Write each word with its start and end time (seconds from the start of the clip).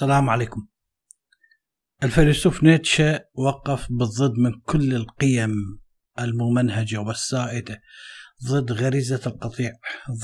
السلام 0.00 0.30
عليكم. 0.30 0.66
الفيلسوف 2.02 2.62
نيتشه 2.62 3.20
وقف 3.34 3.86
بالضد 3.90 4.38
من 4.38 4.60
كل 4.60 4.94
القيم 4.94 5.50
الممنهجة 6.18 7.00
والسائدة 7.00 7.80
ضد 8.48 8.72
غريزة 8.72 9.20
القطيع 9.26 9.72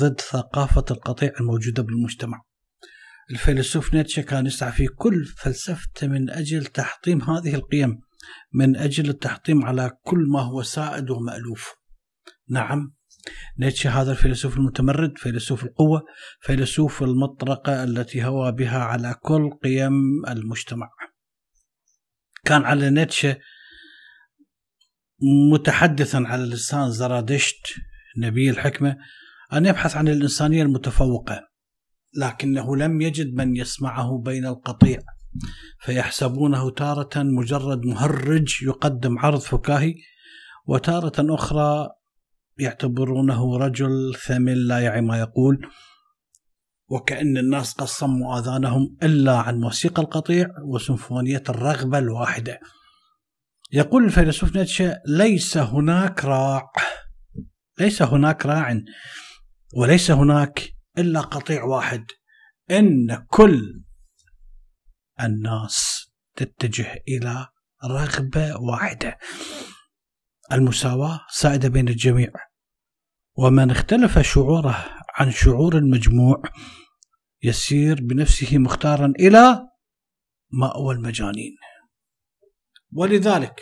ضد 0.01 0.21
ثقافة 0.21 0.85
القطيع 0.91 1.33
الموجودة 1.41 1.83
بالمجتمع. 1.83 2.43
الفيلسوف 3.31 3.95
نيتشه 3.95 4.23
كان 4.23 4.47
يسعى 4.47 4.73
في 4.73 4.87
كل 4.87 5.25
فلسفته 5.25 6.07
من 6.07 6.31
أجل 6.31 6.67
تحطيم 6.67 7.23
هذه 7.23 7.55
القيم 7.55 8.01
من 8.55 8.77
أجل 8.77 9.11
التحطيم 9.11 9.65
على 9.65 9.91
كل 10.03 10.27
ما 10.33 10.41
هو 10.41 10.63
سائد 10.63 11.11
ومألوف. 11.11 11.75
نعم 12.49 12.96
نيتشه 13.59 13.91
هذا 13.91 14.13
الفيلسوف 14.13 14.57
المتمرد 14.57 15.19
فيلسوف 15.19 15.65
القوة 15.65 16.03
فيلسوف 16.41 17.03
المطرقة 17.03 17.85
التي 17.85 18.25
هوى 18.25 18.53
بها 18.53 18.79
على 18.79 19.15
كل 19.23 19.51
قيم 19.65 19.93
المجتمع. 20.29 20.89
كان 22.45 22.65
على 22.65 22.91
نيتشه 22.91 23.37
متحدثا 25.53 26.17
على 26.27 26.43
لسان 26.45 26.91
زرادشت 26.91 27.75
نبي 28.19 28.51
الحكمة 28.51 28.97
أن 29.53 29.67
يبحث 29.67 29.97
عن 29.97 30.09
الإنسانية 30.09 30.63
المتفوقة 30.63 31.49
لكنه 32.17 32.77
لم 32.77 33.01
يجد 33.01 33.35
من 33.35 33.57
يسمعه 33.57 34.23
بين 34.25 34.47
القطيع 34.47 34.99
فيحسبونه 35.81 36.71
تارة 36.71 37.23
مجرد 37.23 37.87
مهرج 37.87 38.63
يقدم 38.63 39.19
عرض 39.19 39.41
فكاهي 39.41 39.95
وتارة 40.67 41.35
أخرى 41.35 41.89
يعتبرونه 42.59 43.57
رجل 43.57 44.15
ثمن 44.27 44.55
لا 44.55 44.79
يعي 44.79 45.01
ما 45.01 45.19
يقول 45.19 45.71
وكأن 46.89 47.39
الناس 47.39 47.73
قد 47.73 47.87
صموا 47.87 48.39
آذانهم 48.39 48.97
إلا 49.03 49.39
عن 49.39 49.61
موسيقى 49.61 50.03
القطيع 50.03 50.49
وسيمفونية 50.65 51.43
الرغبة 51.49 51.99
الواحدة. 51.99 52.61
يقول 53.73 54.05
الفيلسوف 54.05 54.57
نيتشه 54.57 55.01
ليس 55.07 55.57
هناك 55.57 56.25
راع 56.25 56.73
ليس 57.81 58.03
هناك 58.03 58.47
راع 58.47 58.81
وليس 59.75 60.11
هناك 60.11 60.71
إلا 60.99 61.21
قطيع 61.21 61.65
واحد. 61.65 62.05
إن 62.71 63.27
كل 63.29 63.83
الناس 65.21 66.07
تتجه 66.37 67.03
إلى 67.09 67.47
رغبة 67.85 68.61
واحدة. 68.61 69.19
المساواة 70.53 71.21
سائدة 71.31 71.69
بين 71.69 71.89
الجميع. 71.89 72.33
ومن 73.39 73.71
اختلف 73.71 74.19
شعوره 74.19 74.85
عن 75.15 75.31
شعور 75.31 75.79
المجموع 75.79 76.43
يسير 77.43 78.01
بنفسه 78.01 78.59
مختارا 78.59 79.13
إلى 79.21 79.69
مأوى 80.51 80.95
المجانين. 80.95 81.57
ولذلك 82.93 83.61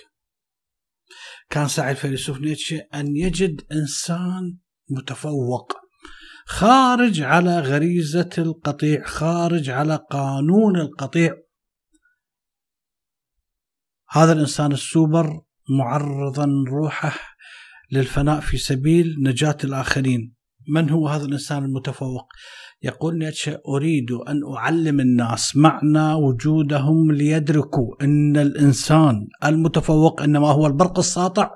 كان 1.50 1.68
سعي 1.68 1.90
الفيلسوف 1.90 2.40
نيتشه 2.40 2.86
أن 2.94 3.16
يجد 3.16 3.72
إنسان 3.72 4.58
متفوق 4.90 5.72
خارج 6.46 7.20
على 7.20 7.60
غريزة 7.60 8.30
القطيع 8.38 9.04
خارج 9.04 9.70
على 9.70 10.06
قانون 10.10 10.76
القطيع. 10.76 11.36
هذا 14.10 14.32
الإنسان 14.32 14.72
السوبر 14.72 15.42
معرضا 15.78 16.46
روحه 16.68 17.33
للفناء 17.94 18.40
في 18.40 18.56
سبيل 18.56 19.16
نجاة 19.22 19.56
الآخرين. 19.64 20.34
من 20.68 20.90
هو 20.90 21.08
هذا 21.08 21.24
الإنسان 21.24 21.64
المتفوق؟ 21.64 22.26
يقول 22.82 23.18
نيتشه 23.18 23.60
أريد 23.68 24.10
أن 24.12 24.40
أعلم 24.56 25.00
الناس 25.00 25.56
معنى 25.56 26.14
وجودهم 26.14 27.12
ليدركوا 27.12 28.04
أن 28.04 28.36
الإنسان 28.36 29.26
المتفوق 29.44 30.22
إنما 30.22 30.48
هو 30.48 30.66
البرق 30.66 30.98
الساطع 30.98 31.50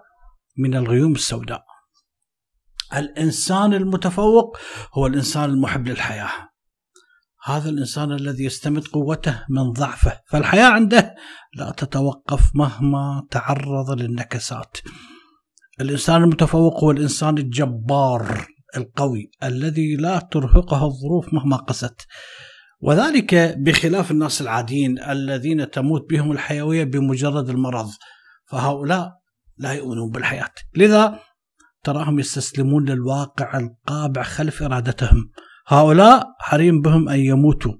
من 0.58 0.74
الغيوم 0.76 1.12
السوداء. 1.12 1.64
الإنسان 2.96 3.74
المتفوق 3.74 4.56
هو 4.94 5.06
الإنسان 5.06 5.44
المحب 5.50 5.88
للحياة. 5.88 6.30
هذا 7.44 7.70
الإنسان 7.70 8.12
الذي 8.12 8.44
يستمد 8.44 8.84
قوته 8.86 9.44
من 9.50 9.70
ضعفه 9.72 10.20
فالحياة 10.30 10.66
عنده 10.66 11.14
لا 11.54 11.70
تتوقف 11.70 12.50
مهما 12.54 13.26
تعرض 13.30 13.90
للنكسات. 13.90 14.76
الإنسان 15.80 16.22
المتفوق 16.22 16.84
هو 16.84 16.90
الإنسان 16.90 17.38
الجبار 17.38 18.46
القوي 18.76 19.30
الذي 19.42 19.96
لا 19.96 20.18
ترهقه 20.18 20.86
الظروف 20.86 21.34
مهما 21.34 21.56
قست. 21.56 22.06
وذلك 22.80 23.34
بخلاف 23.58 24.10
الناس 24.10 24.40
العاديين 24.40 24.98
الذين 24.98 25.70
تموت 25.70 26.10
بهم 26.10 26.32
الحيوية 26.32 26.84
بمجرد 26.84 27.48
المرض 27.48 27.90
فهؤلاء 28.50 29.12
لا 29.58 29.72
يؤمنون 29.72 30.10
بالحياة. 30.10 30.50
لذا 30.76 31.18
تراهم 31.84 32.18
يستسلمون 32.18 32.84
للواقع 32.84 33.58
القابع 33.58 34.22
خلف 34.22 34.62
إرادتهم. 34.62 35.30
هؤلاء 35.66 36.26
حريم 36.40 36.80
بهم 36.80 37.08
أن 37.08 37.20
يموتوا 37.20 37.74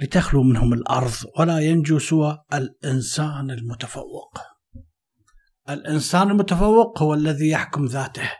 لتخلو 0.00 0.42
منهم 0.42 0.72
الأرض 0.72 1.12
ولا 1.38 1.58
ينجو 1.58 1.98
سوى 1.98 2.38
الإنسان 2.54 3.50
المتفوق. 3.50 4.38
الإنسان 5.72 6.30
المتفوق 6.30 7.02
هو 7.02 7.14
الذي 7.14 7.48
يحكم 7.48 7.84
ذاته 7.84 8.30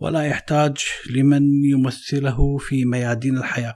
ولا 0.00 0.22
يحتاج 0.22 0.76
لمن 1.10 1.42
يمثله 1.64 2.56
في 2.56 2.84
ميادين 2.84 3.38
الحياة. 3.38 3.74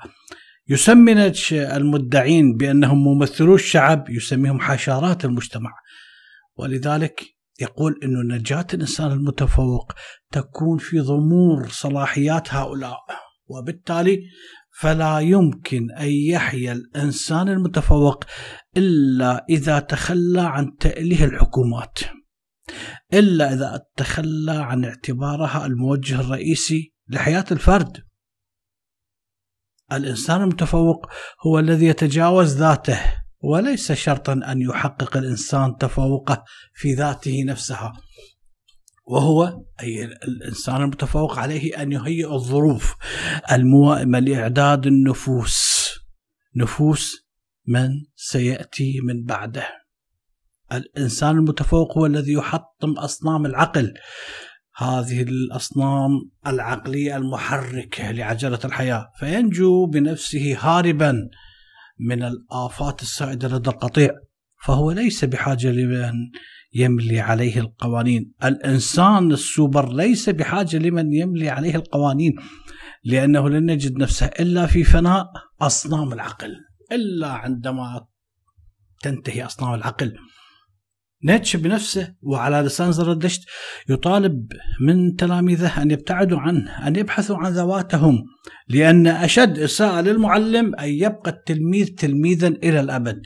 يسمي 0.69 1.33
المدعين 1.53 2.57
بأنهم 2.57 3.05
ممثلو 3.05 3.55
الشعب 3.55 4.11
يسميهم 4.11 4.61
حشرات 4.61 5.25
المجتمع. 5.25 5.71
ولذلك 6.57 7.21
يقول 7.61 8.01
أن 8.03 8.35
نجاة 8.35 8.67
الإنسان 8.75 9.13
المتفوق 9.13 9.93
تكون 10.33 10.79
في 10.79 11.01
ضمور 11.01 11.69
صلاحيات 11.69 12.55
هؤلاء 12.55 12.99
وبالتالي 13.47 14.21
فلا 14.81 15.19
يمكن 15.19 15.91
أن 15.91 16.09
يحيا 16.09 16.73
الإنسان 16.73 17.49
المتفوق 17.49 18.25
إلا 18.77 19.47
إذا 19.51 19.79
تخلى 19.79 20.41
عن 20.41 20.77
تأليه 20.81 21.25
الحكومات. 21.25 21.99
إلا 23.13 23.53
إذا 23.53 23.87
تخلى 23.97 24.53
عن 24.53 24.85
اعتبارها 24.85 25.67
الموجه 25.67 26.21
الرئيسي 26.21 26.93
لحياة 27.09 27.45
الفرد. 27.53 28.05
الإنسان 29.93 30.43
المتفوق 30.43 31.07
هو 31.47 31.59
الذي 31.59 31.87
يتجاوز 31.87 32.57
ذاته 32.57 33.01
وليس 33.41 33.93
شرطا 33.93 34.33
أن 34.33 34.61
يحقق 34.61 35.17
الإنسان 35.17 35.77
تفوقه 35.77 36.45
في 36.75 36.95
ذاته 36.95 37.45
نفسها. 37.45 37.93
وهو 39.07 39.65
أي 39.83 40.05
الإنسان 40.05 40.83
المتفوق 40.83 41.39
عليه 41.39 41.83
أن 41.83 41.93
يهيئ 41.93 42.33
الظروف 42.33 42.95
الموائمة 43.53 44.19
لإعداد 44.19 44.87
النفوس. 44.87 45.89
نفوس 46.57 47.29
من 47.67 47.91
سيأتي 48.17 49.01
من 49.05 49.25
بعده. 49.25 49.78
الإنسان 50.73 51.37
المتفوق 51.37 51.99
هو 51.99 52.07
الذي 52.07 52.33
يحطم 52.33 52.93
أصنام 52.93 53.47
العقل. 53.47 53.95
هذه 54.77 55.23
الأصنام 55.23 56.11
العقلية 56.47 57.17
المحركة 57.17 58.11
لعجلة 58.11 58.59
الحياة. 58.65 59.11
فينجو 59.19 59.87
بنفسه 59.87 60.57
هاربا 60.61 61.29
من 62.01 62.23
الآفات 62.23 63.03
السائدة 63.03 63.49
لدى 63.49 63.71
القطيع 63.71 64.11
فهو 64.65 64.93
ليس 64.93 65.25
بحاجة 65.25 65.71
لمن 65.71 66.13
يملي 66.75 67.21
عليه 67.21 67.59
القوانين. 67.61 68.33
الإنسان 68.45 69.33
السوبر 69.33 69.93
ليس 69.93 70.29
بحاجة 70.29 70.77
لمن 70.77 71.13
يملي 71.13 71.49
عليه 71.49 71.75
القوانين 71.75 72.37
لأنه 73.05 73.49
لن 73.49 73.71
يجد 73.71 73.97
نفسه 73.97 74.27
إلا 74.27 74.67
في 74.67 74.85
فناء 74.85 75.27
أصنام 75.61 76.13
العقل. 76.13 76.55
إلا 76.93 77.29
عندما 77.29 78.07
تنتهي 79.03 79.47
أصنام 79.47 79.75
العقل. 79.75 80.17
نيتش 81.25 81.57
بنفسه 81.57 82.15
وعلى 82.23 82.61
لسان 82.61 82.93
زردشت 82.93 83.43
يطالب 83.89 84.47
من 84.81 85.17
تلاميذه 85.17 85.83
أن 85.83 85.91
يبتعدوا 85.91 86.39
عنه 86.39 86.87
أن 86.89 86.97
يبحثوا 86.97 87.37
عن 87.37 87.53
ذواتهم 87.53 88.25
لأن 88.69 89.07
أشد 89.07 89.59
إساءة 89.59 90.01
للمعلم 90.01 90.75
أن 90.75 90.89
يبقى 90.89 91.31
التلميذ 91.31 91.95
تلميذا 91.95 92.49
إلى 92.49 92.81
الأبد. 92.81 93.23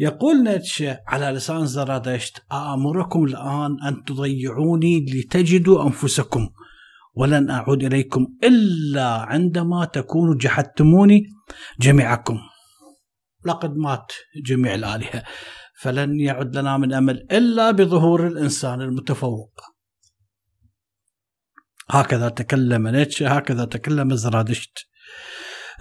يقول 0.00 0.42
نيتشه 0.42 0.98
على 1.08 1.26
لسان 1.26 1.66
زرادشت 1.66 2.42
آمركم 2.52 3.24
الآن 3.24 3.76
أن 3.86 4.04
تضيعوني 4.06 5.06
لتجدوا 5.08 5.86
أنفسكم 5.86 6.48
ولن 7.14 7.50
أعود 7.50 7.84
إليكم 7.84 8.26
إلا 8.44 9.06
عندما 9.06 9.84
تكونوا 9.84 10.34
جحدتموني 10.34 11.22
جميعكم. 11.80 12.38
لقد 13.46 13.76
مات 13.76 14.12
جميع 14.46 14.74
الآلهة. 14.74 15.22
فلن 15.80 16.20
يعد 16.20 16.56
لنا 16.56 16.78
من 16.78 16.92
أمل 16.92 17.26
إلا 17.32 17.70
بظهور 17.70 18.26
الإنسان 18.26 18.80
المتفوق. 18.80 19.60
هكذا 21.90 22.28
تكلم 22.28 22.88
نيتشه 22.88 23.28
هكذا 23.28 23.64
تكلم 23.64 24.14
زرادشت. 24.14 24.78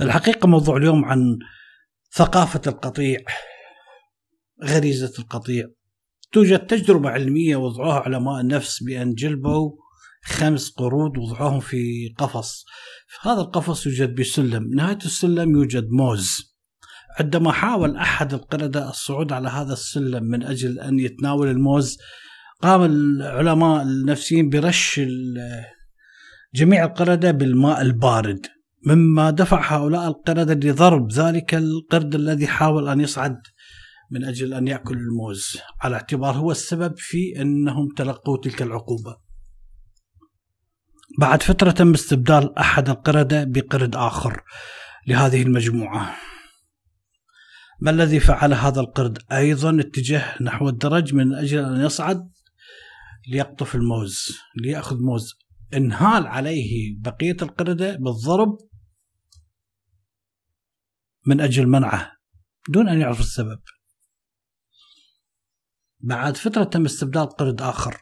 الحقيقة 0.01 0.47
موضوع 0.47 0.77
اليوم 0.77 1.05
عن 1.05 1.39
ثقافة 2.13 2.61
القطيع 2.67 3.19
غريزة 4.63 5.13
القطيع 5.19 5.65
توجد 6.31 6.59
تجربة 6.59 7.09
علمية 7.09 7.55
وضعوها 7.55 7.99
علماء 7.99 8.41
النفس 8.41 8.83
بأن 8.83 9.13
جلبوا 9.13 9.71
خمس 10.23 10.69
قرود 10.69 11.17
وضعوهم 11.17 11.59
في 11.59 12.13
قفص 12.17 12.65
في 13.07 13.29
هذا 13.29 13.41
القفص 13.41 13.85
يوجد 13.85 14.19
بسلم 14.19 14.73
نهاية 14.73 14.97
السلم 14.97 15.55
يوجد 15.55 15.87
موز 15.91 16.50
عندما 17.19 17.51
حاول 17.51 17.97
أحد 17.97 18.33
القردة 18.33 18.89
الصعود 18.89 19.31
على 19.33 19.49
هذا 19.49 19.73
السلم 19.73 20.23
من 20.23 20.43
أجل 20.43 20.79
أن 20.79 20.99
يتناول 20.99 21.47
الموز 21.47 21.97
قام 22.61 22.83
العلماء 22.83 23.81
النفسيين 23.81 24.49
برش 24.49 25.01
جميع 26.55 26.83
القردة 26.83 27.31
بالماء 27.31 27.81
البارد. 27.81 28.45
مما 28.85 29.29
دفع 29.29 29.75
هؤلاء 29.75 30.07
القردة 30.07 30.69
لضرب 30.69 31.11
ذلك 31.11 31.55
القرد 31.55 32.15
الذي 32.15 32.47
حاول 32.47 32.89
أن 32.89 32.99
يصعد 32.99 33.37
من 34.11 34.25
أجل 34.25 34.53
أن 34.53 34.67
يأكل 34.67 34.97
الموز. 34.97 35.57
على 35.81 35.95
اعتبار 35.95 36.33
هو 36.33 36.51
السبب 36.51 36.93
في 36.97 37.41
أنهم 37.41 37.87
تلقوا 37.97 38.37
تلك 38.43 38.61
العقوبة. 38.61 39.17
بعد 41.19 41.43
فترة 41.43 41.71
تم 41.71 41.93
استبدال 41.93 42.57
أحد 42.57 42.89
القردة 42.89 43.43
بقرد 43.43 43.95
آخر 43.95 44.41
لهذه 45.07 45.41
المجموعة. 45.41 46.15
ما 47.81 47.91
الذي 47.91 48.19
فعل 48.19 48.53
هذا 48.53 48.79
القرد 48.79 49.17
أيضا 49.31 49.79
اتجه 49.79 50.35
نحو 50.41 50.69
الدرج 50.69 51.13
من 51.13 51.33
أجل 51.33 51.65
أن 51.65 51.81
يصعد 51.85 52.31
ليقطف 53.27 53.75
الموز 53.75 54.37
ليأخذ 54.55 54.97
موز؟ 54.99 55.33
انهال 55.73 56.27
عليه 56.27 56.95
بقية 56.99 57.37
القردة 57.41 57.95
بالضرب 57.95 58.57
من 61.25 61.41
أجل 61.41 61.67
منعه 61.67 62.11
دون 62.69 62.89
أن 62.89 63.01
يعرف 63.01 63.19
السبب. 63.19 63.61
بعد 65.99 66.37
فترة 66.37 66.63
تم 66.63 66.85
استبدال 66.85 67.29
قرد 67.29 67.61
آخر 67.61 68.01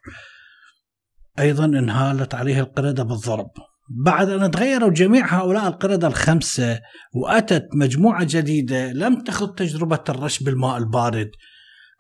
أيضا 1.40 1.66
انهالت 1.66 2.36
عليه 2.36 2.60
القردة 2.60 3.04
بالضرب. 3.04 3.52
بعد 3.90 4.30
أن 4.30 4.52
تغيروا 4.52 4.90
جميع 4.90 5.40
هؤلاء 5.40 5.68
القردة 5.68 6.08
الخمسة 6.08 6.80
وأتت 7.14 7.68
مجموعة 7.74 8.28
جديدة 8.30 8.92
لم 8.92 9.24
تخض 9.24 9.56
تجربة 9.56 10.04
الرش 10.10 10.44
بالماء 10.44 10.78
البارد. 10.78 11.32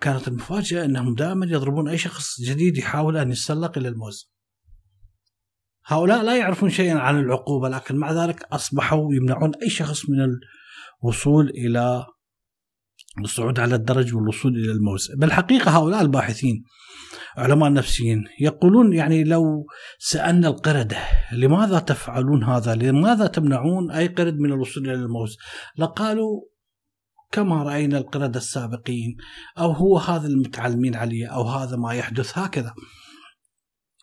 كانت 0.02 0.28
المفاجأة 0.28 0.86
أنهم 0.86 1.16
دائما 1.16 1.46
يضربون 1.46 1.90
أي 1.90 1.98
شخص 1.98 2.42
جديد 2.42 2.78
يحاول 2.78 3.18
أن 3.18 3.32
يتسلق 3.32 3.78
إلى 3.78 3.88
الموز. 3.88 4.32
هؤلاء 5.86 6.24
لا 6.24 6.38
يعرفون 6.38 6.70
شيئا 6.70 7.00
عن 7.00 7.20
العقوبة 7.20 7.70
لكن 7.70 7.96
مع 7.96 8.12
ذلك 8.12 8.44
أصبحوا 8.44 9.14
يمنعون 9.14 9.52
أي 9.56 9.70
شخص 9.70 10.10
من 10.10 10.38
الوصول 11.04 11.50
إلى 11.50 12.06
الصعود 13.18 13.60
على 13.60 13.76
الدرج 13.76 14.16
والوصول 14.16 14.56
إلى 14.58 14.72
الموز 14.72 15.12
بالحقيقة 15.18 15.78
هؤلاء 15.78 16.02
الباحثين 16.02 16.64
علماء 17.38 17.74
نفسيين 17.74 18.26
يقولون 18.42 18.94
يعني 18.94 19.24
لو 19.24 19.68
سألنا 20.00 20.48
القردة 20.48 20.98
لماذا 21.32 21.80
تفعلون 21.80 22.44
هذا؟ 22.44 22.76
لماذا 22.76 23.28
تمنعون 23.28 23.92
أي 23.92 24.08
قرد 24.08 24.40
من 24.40 24.52
الوصول 24.52 24.84
إلى 24.84 24.94
الموز 24.94 25.38
لقالوا 25.78 26.42
كما 27.32 27.64
رأينا 27.64 27.98
القردة 27.98 28.40
السابقين 28.40 29.18
أو 29.58 29.72
هو 29.72 29.98
هذا 29.98 30.28
المتعلمين 30.28 30.96
عليه 30.96 31.28
أو 31.28 31.44
هذا 31.44 31.78
ما 31.78 31.94
يحدث 31.94 32.38
هكذا. 32.38 32.74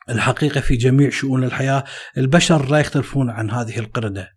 الحقيقة 0.09 0.61
في 0.61 0.77
جميع 0.77 1.11
شؤون 1.11 1.45
الحياة 1.45 1.85
البشر 2.17 2.71
لا 2.71 2.79
يختلفون 2.79 3.31
عن 3.31 3.51
هذه 3.51 3.79
القردة. 3.79 4.36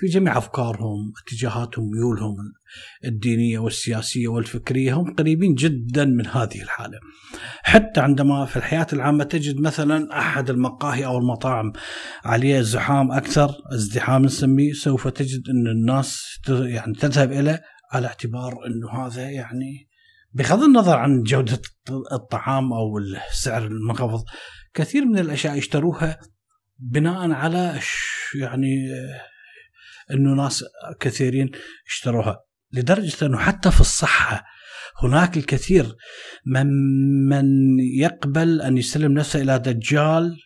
في 0.00 0.06
جميع 0.06 0.38
أفكارهم 0.38 1.12
اتجاهاتهم 1.22 1.90
ميولهم 1.90 2.36
الدينية 3.04 3.58
والسياسية 3.58 4.28
والفكرية 4.28 4.94
هم 4.94 5.14
قريبين 5.14 5.54
جدا 5.54 6.04
من 6.04 6.26
هذه 6.26 6.62
الحالة. 6.62 6.98
حتى 7.62 8.00
عندما 8.00 8.46
في 8.46 8.56
الحياة 8.56 8.86
العامة 8.92 9.24
تجد 9.24 9.60
مثلا 9.60 10.18
أحد 10.18 10.50
المقاهي 10.50 11.06
أو 11.06 11.18
المطاعم 11.18 11.72
عليه 12.24 12.60
زحام 12.60 13.12
أكثر 13.12 13.54
ازدحام 13.72 14.24
نسميه 14.24 14.72
سوف 14.72 15.08
تجد 15.08 15.48
أن 15.48 15.66
الناس 15.66 16.24
يعني 16.48 16.94
تذهب 16.94 17.32
إليه 17.32 17.62
على 17.92 18.06
اعتبار 18.06 18.52
أنه 18.66 19.06
هذا 19.06 19.30
يعني 19.30 19.88
بغض 20.32 20.62
النظر 20.62 20.96
عن 20.96 21.22
جودة 21.22 21.60
الطعام 22.12 22.72
أو 22.72 22.98
السعر 22.98 23.66
المنخفض 23.66 24.24
كثير 24.74 25.04
من 25.04 25.18
الأشياء 25.18 25.56
يشتروها 25.56 26.20
بناء 26.78 27.30
على 27.30 27.80
يعني 28.34 28.88
انه 30.12 30.34
ناس 30.34 30.64
كثيرين 31.00 31.50
اشتروها 31.86 32.40
لدرجة 32.72 33.26
انه 33.26 33.38
حتى 33.38 33.70
في 33.70 33.80
الصحة 33.80 34.44
هناك 35.02 35.36
الكثير 35.36 35.96
من 36.46 36.66
من 37.28 37.78
يقبل 37.80 38.62
أن 38.62 38.78
يسلم 38.78 39.12
نفسه 39.12 39.42
إلى 39.42 39.58
دجال 39.58 40.36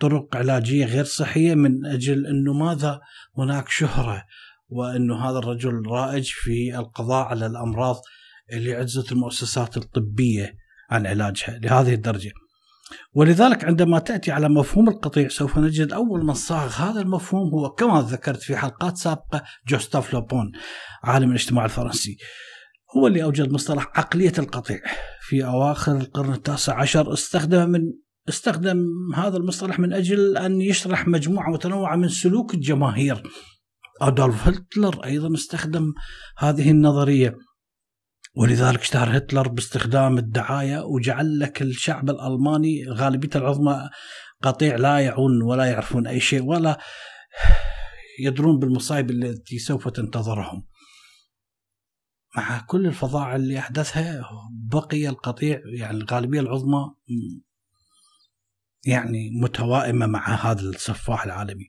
طرق 0.00 0.36
علاجية 0.36 0.84
غير 0.84 1.04
صحية 1.04 1.54
من 1.54 1.86
أجل 1.86 2.26
إنه 2.26 2.52
ماذا 2.52 3.00
هناك 3.38 3.68
شهرة 3.68 4.24
وإنه 4.68 5.30
هذا 5.30 5.38
الرجل 5.38 5.82
رائج 5.86 6.30
في 6.30 6.78
القضاء 6.78 7.26
على 7.26 7.46
الأمراض 7.46 7.96
اللي 8.52 8.74
عجزت 8.74 9.12
المؤسسات 9.12 9.76
الطبية 9.76 10.54
عن 10.90 11.06
علاجها 11.06 11.58
لهذه 11.58 11.94
الدرجة. 11.94 12.30
ولذلك 13.14 13.64
عندما 13.64 13.98
تأتي 13.98 14.30
على 14.30 14.48
مفهوم 14.48 14.88
القطيع 14.88 15.28
سوف 15.28 15.58
نجد 15.58 15.92
أول 15.92 16.24
من 16.24 16.34
صاغ 16.34 16.68
هذا 16.68 17.00
المفهوم 17.00 17.50
هو 17.50 17.70
كما 17.70 18.00
ذكرت 18.00 18.42
في 18.42 18.56
حلقات 18.56 18.96
سابقة 18.96 19.42
جوستاف 19.68 20.14
لوبون 20.14 20.52
عالم 21.04 21.30
الاجتماع 21.30 21.64
الفرنسي. 21.64 22.16
هو 22.96 23.06
اللي 23.06 23.22
أوجد 23.22 23.52
مصطلح 23.52 23.92
عقلية 23.94 24.32
القطيع. 24.38 24.80
في 25.20 25.44
أواخر 25.44 25.96
القرن 25.96 26.32
التاسع 26.32 26.80
عشر 26.80 27.12
استخدم 27.12 27.70
من 27.70 27.80
استخدم 28.28 28.84
هذا 29.14 29.36
المصطلح 29.36 29.78
من 29.78 29.92
أجل 29.92 30.36
أن 30.36 30.60
يشرح 30.60 31.08
مجموعة 31.08 31.50
متنوعة 31.50 31.96
من 31.96 32.08
سلوك 32.08 32.54
الجماهير. 32.54 33.22
أدولف 34.02 34.48
هتلر 34.48 35.04
أيضا 35.04 35.34
استخدم 35.34 35.92
هذه 36.38 36.70
النظرية. 36.70 37.36
ولذلك 38.34 38.80
اشتهر 38.80 39.16
هتلر 39.16 39.48
باستخدام 39.48 40.18
الدعاية 40.18 40.78
وجعل 40.78 41.38
لك 41.38 41.62
الشعب 41.62 42.10
الألماني 42.10 42.88
غالبيته 42.88 43.38
العظمى 43.38 43.90
قطيع 44.42 44.76
لا 44.76 44.98
يعون 44.98 45.42
ولا 45.42 45.64
يعرفون 45.64 46.06
أي 46.06 46.20
شيء 46.20 46.42
ولا 46.42 46.78
يدرون 48.20 48.58
بالمصايب 48.58 49.10
التي 49.10 49.58
سوف 49.58 49.88
تنتظرهم. 49.88 50.66
مع 52.36 52.60
كل 52.60 52.86
الفظاعة 52.86 53.36
اللي 53.36 53.58
أحدثها 53.58 54.22
بقي 54.50 55.08
القطيع 55.08 55.60
يعني 55.78 55.98
الغالبية 55.98 56.40
العظمى 56.40 56.94
يعني 58.86 59.30
متوائمة 59.42 60.06
مع 60.06 60.34
هذا 60.34 60.60
السفاح 60.60 61.24
العالمي. 61.24 61.64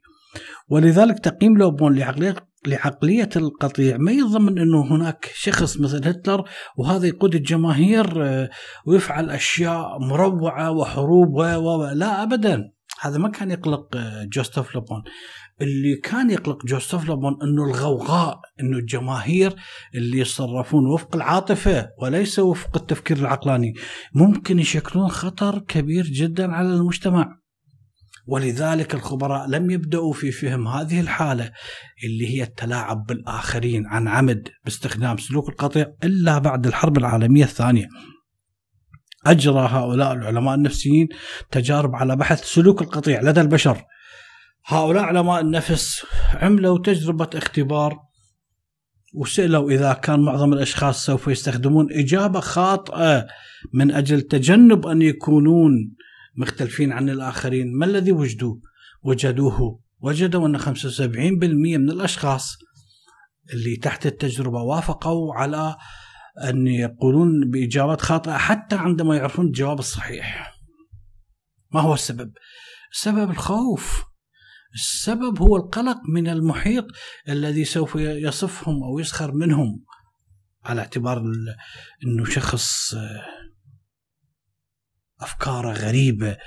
ولذلك 0.67 1.19
تقييم 1.19 1.57
لوبون 1.57 1.95
لعقلية 1.95 2.50
لعقلية 2.67 3.29
القطيع 3.35 3.97
ما 3.97 4.11
يضمن 4.11 4.59
أنه 4.59 4.81
هناك 4.95 5.31
شخص 5.33 5.79
مثل 5.79 6.07
هتلر 6.07 6.43
وهذا 6.77 7.07
يقود 7.07 7.35
الجماهير 7.35 8.25
آه، 8.25 8.49
ويفعل 8.85 9.29
أشياء 9.29 9.99
مروعة 9.99 10.71
وحروب 10.71 11.33
و 11.37 11.91
لا 11.93 12.23
أبدا. 12.23 12.71
هذا 13.01 13.17
ما 13.17 13.29
كان 13.29 13.51
يقلق 13.51 13.95
آه، 13.95 14.23
جوستوف 14.23 14.75
لوبون 14.75 15.03
اللي 15.61 15.95
كان 15.95 16.29
يقلق 16.29 16.65
جوستوف 16.65 17.07
لوبون 17.07 17.37
إنه 17.43 17.63
الغوغاء 17.63 18.39
إنه 18.59 18.77
الجماهير 18.77 19.55
اللي 19.95 20.19
يتصرفون 20.19 20.87
وفق 20.93 21.15
العاطفة 21.15 21.89
وليس 22.01 22.39
وفق 22.39 22.77
التفكير 22.77 23.17
العقلاني. 23.17 23.73
ممكن 24.15 24.59
يشكلون 24.59 25.07
خطر 25.07 25.59
كبير 25.59 26.05
جدا 26.05 26.51
على 26.51 26.67
المجتمع. 26.67 27.40
ولذلك 28.27 28.95
الخبراء 28.95 29.47
لم 29.47 29.71
يبدأوا 29.71 30.13
في 30.13 30.31
فهم 30.31 30.67
هذه 30.67 30.99
الحالة 30.99 31.51
اللي 32.03 32.27
هي 32.27 32.43
التلاعب 32.43 33.05
بالآخرين 33.05 33.87
عن 33.87 34.07
عمد 34.07 34.49
باستخدام 34.65 35.17
سلوك 35.17 35.49
القطيع 35.49 35.93
إلا 36.03 36.37
بعد 36.37 36.67
الحرب 36.67 36.97
العالمية 36.97 37.43
الثانية. 37.43 37.87
أجرى 39.25 39.67
هؤلاء 39.71 40.13
العلماء 40.13 40.55
النفسيين 40.55 41.07
تجارب 41.51 41.95
على 41.95 42.15
بحث 42.15 42.43
سلوك 42.43 42.81
القطيع 42.81 43.21
لدى 43.21 43.41
البشر. 43.41 43.83
هؤلاء 44.65 45.03
علماء 45.03 45.41
النفس 45.41 46.05
عملوا 46.33 46.77
تجربة 46.77 47.29
اختبار 47.35 47.99
وسألوا 49.13 49.71
إذا 49.71 49.93
كان 49.93 50.19
معظم 50.19 50.53
الأشخاص 50.53 51.05
سوف 51.05 51.27
يستخدمون 51.27 51.87
إجابة 51.91 52.39
خاطئة 52.39 53.27
من 53.73 53.91
أجل 53.91 54.21
تجنب 54.21 54.87
أن 54.87 55.01
يكونون 55.01 55.95
مختلفين 56.35 56.91
عن 56.91 57.09
الآخرين. 57.09 57.77
ما 57.77 57.85
الذي 57.85 58.11
وجدوه؟ 58.11 58.61
وجدوه. 59.03 59.79
وجدوا 59.99 60.47
أن 60.47 60.57
75% 60.57 61.77
من 61.77 61.89
الأشخاص 61.89 62.57
اللي 63.53 63.75
تحت 63.75 64.05
التجربة 64.05 64.61
وافقوا 64.61 65.35
على 65.35 65.77
أن 66.43 66.67
يقولون 66.67 67.49
بإجابات 67.49 68.01
خاطئة 68.01 68.37
حتى 68.37 68.75
عندما 68.75 69.15
يعرفون 69.15 69.45
الجواب 69.45 69.79
الصحيح. 69.79 70.53
ما 71.71 71.81
هو 71.81 71.93
السبب؟ 71.93 72.31
السبب 72.91 73.31
الخوف. 73.31 74.03
السبب 74.73 75.39
هو 75.41 75.57
القلق 75.57 75.97
من 76.09 76.27
المحيط 76.27 76.85
الذي 77.29 77.65
سوف 77.65 77.95
يصفهم 77.95 78.83
أو 78.83 78.99
يسخر 78.99 79.31
منهم 79.31 79.83
على 80.63 80.81
اعتبار 80.81 81.23
إنه 82.03 82.25
شخص 82.25 82.95
أفكاره 85.21 85.71
غريبة 85.71 86.37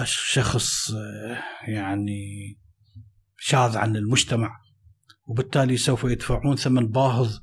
الشخص 0.00 0.92
يعني 1.68 2.56
شاذ 3.38 3.76
عن 3.76 3.96
المجتمع 3.96 4.50
وبالتالي 5.26 5.76
سوف 5.76 6.04
يدفعون 6.04 6.56
ثمن 6.56 6.86
باهظ 6.86 7.38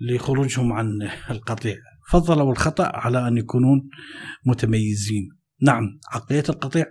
لخروجهم 0.00 0.72
عن 0.72 0.88
القطيع. 1.30 1.76
فضلوا 2.10 2.52
الخطأ 2.52 2.90
على 2.94 3.28
أن 3.28 3.36
يكونون 3.36 3.88
متميزين. 4.46 5.28
نعم 5.62 5.98
عقلية 6.12 6.44
القطيع 6.48 6.86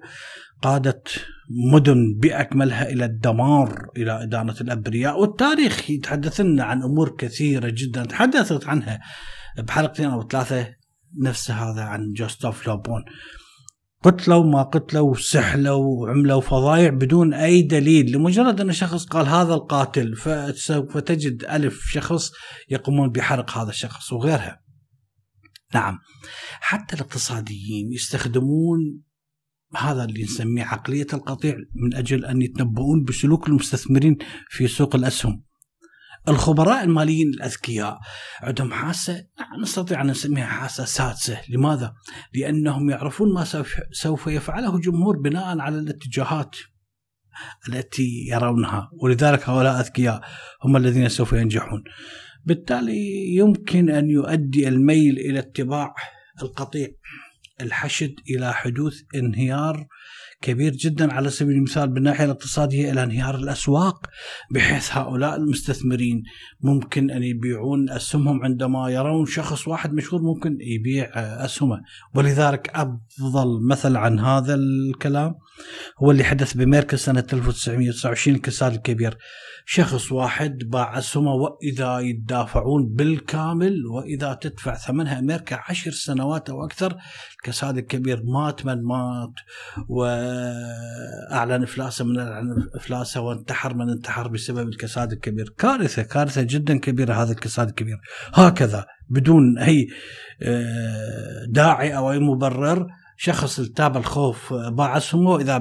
قادت 0.62 1.26
مدن 1.74 2.16
بأكملها 2.18 2.90
إلى 2.90 3.06
الدمار 3.06 3.90
إلى 3.98 4.24
إدانة 4.24 4.56
الأبرياء 4.62 5.20
والتاريخ 5.20 5.90
يتحدث 5.90 6.42
لنا 6.42 6.64
عن 6.64 6.84
أمور 6.84 7.16
كثيرة 7.18 7.70
جدا 7.70 8.06
تحدثت 8.06 8.68
عنها 8.68 9.00
بحلقتين 9.58 10.10
أو 10.10 10.28
ثلاثة 10.28 10.68
نفس 11.22 11.52
هذا 11.52 11.82
عن 11.82 12.12
جوستوف 12.12 12.68
لوبون 12.68 13.04
قتلوا 14.06 14.44
ما 14.44 14.64
قتلوا 14.64 15.16
سحلوا 15.16 16.02
وعملوا 16.02 16.42
فضايع 16.42 16.90
بدون 16.90 17.34
أي 17.34 17.62
دليل 17.62 18.12
لمجرد 18.12 18.62
أن 18.62 18.72
شخص 18.72 19.06
قال 19.06 19.28
هذا 19.28 19.54
القاتل 19.54 20.16
فسوف 20.16 20.98
تجد 20.98 21.44
ألف 21.44 21.82
شخص 21.90 22.32
يقومون 22.70 23.10
بحرق 23.10 23.58
هذا 23.58 23.70
الشخص 23.70 24.14
وغيرها. 24.14 24.62
نعم 25.74 26.00
حتى 26.60 26.96
الاقتصاديين 26.96 27.94
يستخدمون 27.94 29.02
هذا 29.76 30.04
اللي 30.04 30.24
نسميه 30.24 30.64
عقلية 30.64 31.08
القطيع 31.14 31.56
من 31.76 31.96
أجل 31.96 32.26
أن 32.26 32.42
يتنبؤون 32.42 33.04
بسلوك 33.04 33.48
المستثمرين 33.48 34.18
في 34.50 34.68
سوق 34.68 34.96
الأسهم. 34.96 35.44
الخبراء 36.30 36.84
الماليين 36.84 37.30
الأذكياء 37.30 38.00
عندهم 38.42 38.74
حاسة 38.74 39.26
نستطيع 39.62 40.02
أن 40.02 40.08
نسميها 40.08 40.46
حاسة 40.46 40.86
سادسة، 40.86 41.42
لماذا؟ 41.50 41.94
لأنهم 42.34 42.90
يعرفون 42.90 43.34
ما 43.34 43.44
سوف 43.92 44.28
يفعله 44.28 44.76
الجمهور 44.76 45.18
بناء 45.18 45.60
على 45.60 45.80
الاتجاهات 45.80 46.56
التي 47.70 48.28
يرونها، 48.32 48.90
ولذلك 49.02 49.50
هؤلاء 49.50 49.80
اذكياء 49.80 50.22
هم 50.64 50.78
الذين 50.78 51.10
سوف 51.10 51.34
ينجحون. 51.34 51.84
بالتالي 52.46 53.36
يمكن 53.36 53.90
أن 53.90 54.10
يؤدي 54.10 54.68
الميل 54.68 55.18
إلى 55.18 55.40
اتباع 55.40 55.96
القطيع 56.42 56.88
الحشد 57.62 58.16
إلى 58.30 58.54
حدوث 58.54 59.02
انهيار 59.16 59.88
كبير 60.46 60.72
جدا 60.72 61.14
على 61.14 61.30
سبيل 61.30 61.56
المثال 61.56 61.90
بالناحية 61.90 62.26
الاقتصادية 62.26 62.92
إلى 62.92 63.04
انهيار 63.04 63.36
الأسواق 63.36 64.10
بحيث 64.52 64.98
هؤلاء 64.98 65.36
المستثمرين 65.36 66.24
ممكن 66.62 67.12
أن 67.12 67.24
يبيعون 67.24 67.90
أسهمهم 67.90 68.44
عندما 68.44 68.90
يرون 68.90 69.26
شخص 69.26 69.68
واحد 69.68 69.94
مشهور 69.94 70.22
ممكن 70.22 70.58
يبيع 70.62 71.10
أسهمه. 71.46 71.82
ولذلك 72.16 72.70
أفضل 72.70 73.68
مثل 73.70 73.98
عن 73.98 74.20
هذا 74.20 74.56
الكلام 74.56 75.36
هو 76.04 76.12
اللي 76.12 76.24
حدث 76.24 76.54
بامريكا 76.54 76.98
سنة 76.98 77.28
1929 77.34 78.36
الكساد 78.36 78.74
الكبير. 78.74 79.18
شخص 79.66 80.12
واحد 80.12 80.58
باع 80.58 80.98
أسهمه 80.98 81.34
وإذا 81.34 82.00
يدافعون 82.00 82.88
بالكامل 82.94 83.86
وإذا 83.86 84.34
تدفع 84.34 84.76
ثمنها 84.76 85.20
أمريكا 85.20 85.60
عشر 85.70 85.92
سنوات 85.92 86.50
أو 86.50 86.66
أكثر 86.66 86.98
الكساد 87.36 87.78
الكبير 87.78 88.24
مات 88.24 88.66
من 88.66 88.84
مات 88.84 89.34
واعلن 91.32 91.64
افلاسه 91.64 92.06
من 92.06 92.20
أعلن 92.20 92.70
افلاسه 92.76 93.22
وانتحر 93.22 93.74
من 93.74 93.90
انتحر 93.90 94.28
بسبب 94.28 94.68
الكساد 94.68 95.12
الكبير. 95.12 95.54
كارثة 95.58 96.04
كارثة 96.04 96.42
جدا 96.42 96.80
كبيرة 96.80 97.14
هذا 97.14 97.32
الكساد 97.32 97.68
الكبير. 97.70 97.98
هكذا 98.34 98.86
بدون 99.10 99.58
أي 99.58 99.88
آه، 100.44 101.46
داعي 101.50 101.98
أو 101.98 102.12
أي 102.12 102.20
مبرر 102.20 102.88
شخص 103.18 103.60
التاب 103.60 103.98
الخوف 103.98 104.54
باع 104.54 104.98
اسهمه 104.98 105.30
واذا 105.32 105.58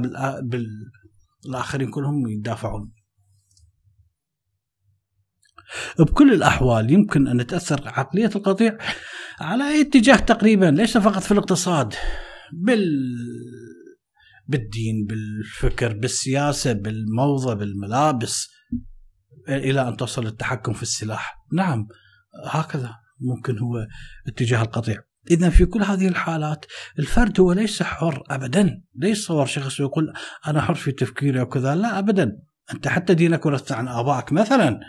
بالآخرين 1.47 1.91
كلهم 1.91 2.29
يدافعون. 2.29 2.93
بكل 5.99 6.33
الأحوال 6.33 6.91
يمكن 6.91 7.29
أن 7.29 7.47
تأثر 7.47 7.89
عقلية 7.89 8.31
القطيع 8.37 8.79
على 9.41 9.65
أي 9.65 9.81
اتجاه 9.81 10.17
تقريبا 10.17 10.67
ليس 10.67 10.99
فقط 10.99 11.23
في 11.23 11.33
الاقتصاد 11.33 11.95
بال 12.53 12.85
بالدين 14.47 15.07
بالفكر 15.07 15.93
بالسياسة 15.93 16.73
بالموضة 16.73 17.55
بالملابس 17.55 18.49
إلى 19.49 19.89
أن 19.89 19.97
تصل 19.97 20.27
التحكم 20.27 20.73
في 20.73 20.83
السلاح. 20.83 21.45
نعم 21.53 21.89
هكذا 22.47 22.97
ممكن 23.21 23.59
هو 23.59 23.87
اتجاه 24.27 24.63
القطيع. 24.63 25.03
إذا 25.31 25.51
في 25.51 25.67
كل 25.67 25.83
هذه 25.83 26.09
الحالات 26.09 26.67
الفرد 26.99 27.41
هو 27.41 27.53
ليس 27.53 27.83
حر 27.83 28.23
أبدا. 28.31 28.83
ليس 28.95 29.27
صور 29.27 29.47
شخص 29.47 29.81
يقول 29.81 30.13
أنا 30.47 30.61
حر 30.61 30.75
في 30.75 30.93
تفكيري 30.93 31.41
وكذا 31.41 31.75
لا 31.75 31.99
أبدا. 31.99 32.39
أنت 32.75 32.89
حتى 32.89 33.15
دينك 33.15 33.47
ورثت 33.47 33.73
عن 33.73 33.89
آبائك 33.89 34.33
مثلا. 34.33 34.81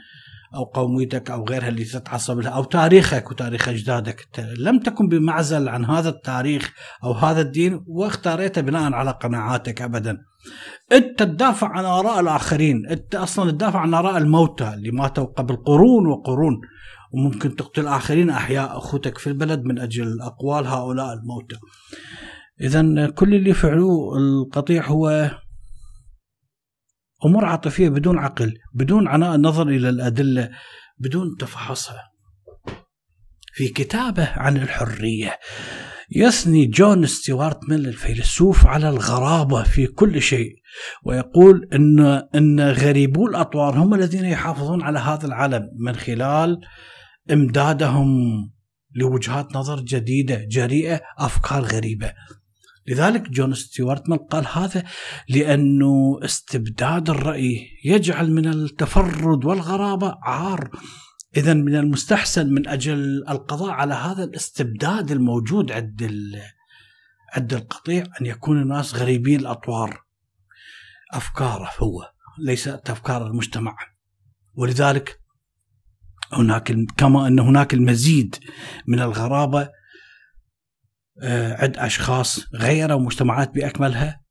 أو 0.55 0.63
قوميتك 0.63 1.31
أو 1.31 1.45
غيرها 1.45 1.67
اللي 1.67 1.83
تتعصب 1.83 2.39
لها 2.39 2.51
أو 2.51 2.63
تاريخك 2.63 3.31
وتاريخ 3.31 3.69
أجدادك 3.69 4.27
لم 4.57 4.79
تكن 4.79 5.07
بمعزل 5.07 5.69
عن 5.69 5.85
هذا 5.85 6.09
التاريخ 6.09 6.73
أو 7.03 7.11
هذا 7.11 7.41
الدين 7.41 7.83
واختاريته 7.87 8.61
بناء 8.61 8.93
على 8.93 9.11
قناعاتك 9.11 9.81
ابدا. 9.81 10.17
أنت 10.91 11.19
تدافع 11.19 11.67
عن 11.67 11.85
آراء 11.85 12.19
الآخرين، 12.19 12.85
أنت 12.89 13.15
أصلا 13.15 13.51
تدافع 13.51 13.79
عن 13.79 13.93
آراء 13.93 14.17
الموتى 14.17 14.73
اللي 14.73 14.91
ماتوا 14.91 15.25
قبل 15.25 15.55
قرون 15.55 16.07
وقرون 16.07 16.61
وممكن 17.13 17.55
تقتل 17.55 17.87
آخرين 17.87 18.29
أحياء 18.29 18.77
أخوتك 18.77 19.17
في 19.17 19.27
البلد 19.27 19.63
من 19.63 19.79
أجل 19.79 20.21
أقوال 20.21 20.67
هؤلاء 20.67 21.13
الموتى. 21.13 21.55
اذا 22.61 23.09
كل 23.09 23.33
اللي 23.35 23.53
فعلوه 23.53 24.17
القطيع 24.17 24.87
هو 24.87 25.31
أمور 27.25 27.45
عاطفية 27.45 27.89
بدون 27.89 28.19
عقل 28.19 28.53
بدون 28.73 29.07
عناء 29.07 29.35
النظر 29.35 29.67
إلى 29.67 29.89
الأدلة 29.89 30.49
بدون 30.97 31.35
تفحصها. 31.39 32.11
في 33.53 33.67
كتابه 33.67 34.29
عن 34.35 34.57
الحرية 34.57 35.39
يثني 36.11 36.65
جون 36.65 37.05
ستيوارت 37.05 37.69
ميل 37.69 37.87
الفيلسوف 37.87 38.67
على 38.67 38.89
الغرابة 38.89 39.63
في 39.63 39.87
كل 39.87 40.21
شيء 40.21 40.55
ويقول 41.03 41.69
إن 41.73 41.99
إن 42.35 42.59
غريبو 42.59 43.27
الأطوار 43.27 43.77
هم 43.77 43.93
الذين 43.93 44.25
يحافظون 44.25 44.81
على 44.81 44.99
هذا 44.99 45.25
العالم 45.25 45.69
من 45.79 45.95
خلال 45.95 46.59
إمدادهم 47.31 48.07
لوجهات 48.95 49.55
نظر 49.55 49.79
جديدة 49.79 50.45
جريئة 50.49 51.01
أفكار 51.19 51.63
غريبة. 51.63 52.13
لذلك 52.87 53.29
جون 53.29 53.53
ستيوارت 53.53 54.09
ميل 54.09 54.19
قال 54.19 54.45
هذا 54.53 54.83
لأنه 55.29 56.19
استبداد 56.23 57.09
الرأي 57.09 57.67
يجعل 57.85 58.31
من 58.31 58.47
التفرد 58.47 59.45
والغرابة 59.45 60.17
عار. 60.23 60.69
إذا 61.37 61.53
من 61.53 61.75
المستحسن 61.75 62.53
من 62.53 62.67
أجل 62.67 63.23
القضاء 63.29 63.69
على 63.69 63.93
هذا 63.93 64.23
الاستبداد 64.23 65.11
الموجود 65.11 65.71
عند 65.71 66.11
عند 67.33 67.53
القطيع 67.53 68.03
أن 68.21 68.25
يكون 68.25 68.61
الناس 68.61 68.95
غريبين 68.95 69.39
الأطوار. 69.39 70.01
أفكاره 71.13 71.69
هو 71.79 72.11
ليست 72.39 72.89
أفكار 72.89 73.27
المجتمع. 73.27 73.77
ولذلك 74.53 75.19
هناك 76.33 76.75
كما 76.97 77.27
أن 77.27 77.39
هناك 77.39 77.73
المزيد 77.73 78.35
من 78.87 78.99
الغرابة 78.99 79.69
آه، 81.23 81.61
عند 81.63 81.77
أشخاص 81.77 82.39
غيروا 82.55 82.99
مجتمعات 82.99 83.55
بأكملها 83.55 84.21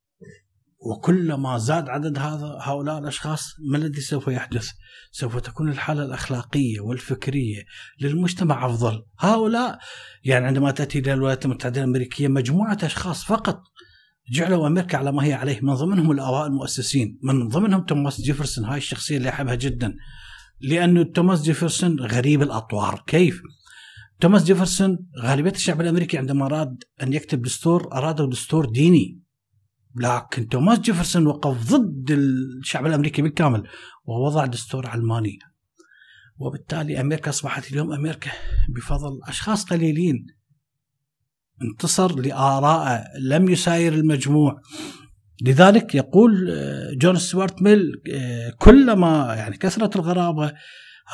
وكلما 0.84 1.58
زاد 1.58 1.88
عدد 1.88 2.18
هذا 2.18 2.58
هؤلاء 2.60 2.98
الأشخاص 2.98 3.54
ما 3.70 3.76
الذي 3.76 4.00
سوف 4.00 4.28
يحدث؟ 4.28 4.68
سوف 5.10 5.36
تكون 5.36 5.68
الحالة 5.68 6.04
الأخلاقية 6.04 6.80
والفكرية 6.80 7.64
للمجتمع 8.00 8.66
أفضل، 8.66 9.02
هؤلاء 9.18 9.78
يعني 10.24 10.46
عندما 10.46 10.70
تأتي 10.70 10.98
إلى 10.98 11.12
الولايات 11.12 11.44
المتحدة 11.44 11.80
الأمريكية 11.80 12.28
مجموعة 12.28 12.78
أشخاص 12.82 13.24
فقط 13.24 13.62
جعلوا 14.30 14.66
أمريكا 14.66 14.98
على 14.98 15.12
ما 15.12 15.24
هي 15.24 15.32
عليه 15.32 15.60
من 15.62 15.74
ضمنهم 15.74 16.10
الأوائل 16.10 16.46
المؤسسين، 16.46 17.18
من 17.22 17.48
ضمنهم 17.48 17.84
توماس 17.84 18.20
جيفرسون 18.20 18.64
هاي 18.64 18.78
الشخصية 18.78 19.16
اللي 19.16 19.28
أحبها 19.28 19.54
جدا. 19.54 19.94
لأنه 20.60 21.02
توماس 21.02 21.42
جيفرسون 21.42 22.00
غريب 22.00 22.42
الأطوار، 22.42 23.04
كيف؟ 23.06 23.42
توماس 24.20 24.44
جيفرسون 24.44 24.98
غالبية 25.20 25.50
الشعب 25.50 25.80
الأمريكي 25.80 26.18
عندما 26.18 26.46
أراد 26.46 26.84
أن 27.02 27.12
يكتب 27.12 27.42
دستور 27.42 27.92
أراد 27.92 28.30
دستور 28.30 28.66
ديني. 28.66 29.20
لكن 29.96 30.48
توماس 30.48 30.78
جيفرسون 30.78 31.26
وقف 31.26 31.72
ضد 31.72 32.10
الشعب 32.10 32.86
الأمريكي 32.86 33.22
بالكامل 33.22 33.68
ووضع 34.04 34.46
دستور 34.46 34.86
علماني 34.86 35.38
وبالتالي 36.38 37.00
أمريكا 37.00 37.30
أصبحت 37.30 37.72
اليوم 37.72 37.92
أمريكا 37.92 38.30
بفضل 38.68 39.20
أشخاص 39.28 39.64
قليلين. 39.64 40.26
انتصر 41.62 42.20
لآراء 42.20 43.04
لم 43.20 43.48
يساير 43.48 43.94
المجموع. 43.94 44.60
لذلك 45.42 45.94
يقول 45.94 46.32
جون 46.98 47.16
ستوارت 47.16 47.62
ميل 47.62 47.92
كلما 48.58 49.34
يعني 49.34 49.56
كثرة 49.56 49.90
الغرابة 49.96 50.52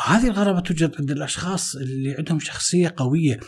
هذه 0.04 0.26
الغرابة 0.26 0.60
توجد 0.60 0.94
عند 0.98 1.10
الأشخاص 1.10 1.76
اللي 1.76 2.14
عندهم 2.18 2.40
شخصية 2.40 2.94
قوية. 2.96 3.40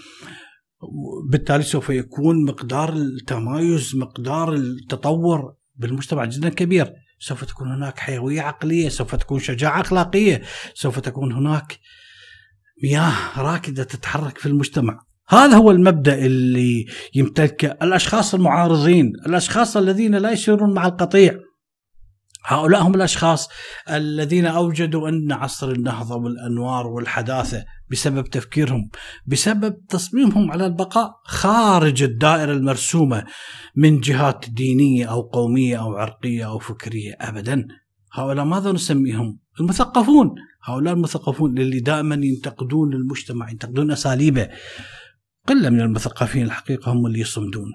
بالتالي 1.31 1.63
سوف 1.63 1.91
يكون 1.91 2.45
مقدار 2.45 2.93
التمايز 2.93 3.97
مقدار 3.97 4.55
التطور 4.55 5.55
بالمجتمع 5.77 6.25
جدا 6.25 6.49
كبير. 6.49 6.93
سوف 7.19 7.45
تكون 7.45 7.73
هناك 7.73 7.99
حيوية 7.99 8.41
عقلية 8.41 8.89
سوف 8.89 9.15
تكون 9.15 9.39
شجاعة 9.39 9.81
أخلاقية 9.81 10.43
سوف 10.75 10.99
تكون 10.99 11.33
هناك 11.33 11.79
مياه 12.85 13.41
راكدة 13.41 13.85
تتحرك 13.85 14.39
في 14.39 14.47
المجتمع. 14.47 14.99
هذا 15.29 15.57
هو 15.57 15.71
المبدأ 15.71 16.15
اللي 16.15 16.87
يمتلكه 17.15 17.69
الأشخاص 17.83 18.35
المعارضين 18.35 19.13
الأشخاص 19.27 19.77
الذين 19.77 20.15
لا 20.15 20.31
يسيرون 20.31 20.75
مع 20.75 20.87
القطيع. 20.87 21.39
هؤلاء 22.45 22.83
هم 22.83 22.95
الأشخاص 22.95 23.49
الذين 23.91 24.47
أوجدوا 24.47 25.09
أن 25.09 25.33
عصر 25.33 25.71
النهضة 25.71 26.17
والأنوار 26.17 26.87
والحداثة 26.87 27.65
بسبب 27.91 28.27
تفكيرهم، 28.27 28.91
بسبب 29.27 29.87
تصميمهم 29.89 30.51
على 30.51 30.67
البقاء 30.67 31.11
خارج 31.25 32.03
الدائرة 32.03 32.53
المرسومة 32.53 33.25
من 33.77 34.01
جهات 34.01 34.47
دينية 34.49 35.07
أو 35.11 35.21
قومية 35.21 35.81
أو 35.81 35.97
عرقية 35.97 36.47
أو 36.47 36.59
فكرية 36.59 37.17
ابدا. 37.21 37.67
هؤلاء 38.13 38.45
ماذا 38.45 38.73
نسميهم؟ 38.73 39.39
المثقفون، 39.61 40.35
هؤلاء 40.65 40.95
المثقفون 40.95 41.59
اللي 41.59 41.81
دائما 41.81 42.15
ينتقدون 42.15 42.93
المجتمع، 42.93 43.51
ينتقدون 43.51 43.91
أساليبه. 43.91 44.49
قلة 45.49 45.71
من 45.71 45.81
المثقفين 45.81 46.43
الحقيقة 46.43 46.93
هم 46.93 47.07
اللي 47.07 47.21
يصمدون. 47.21 47.71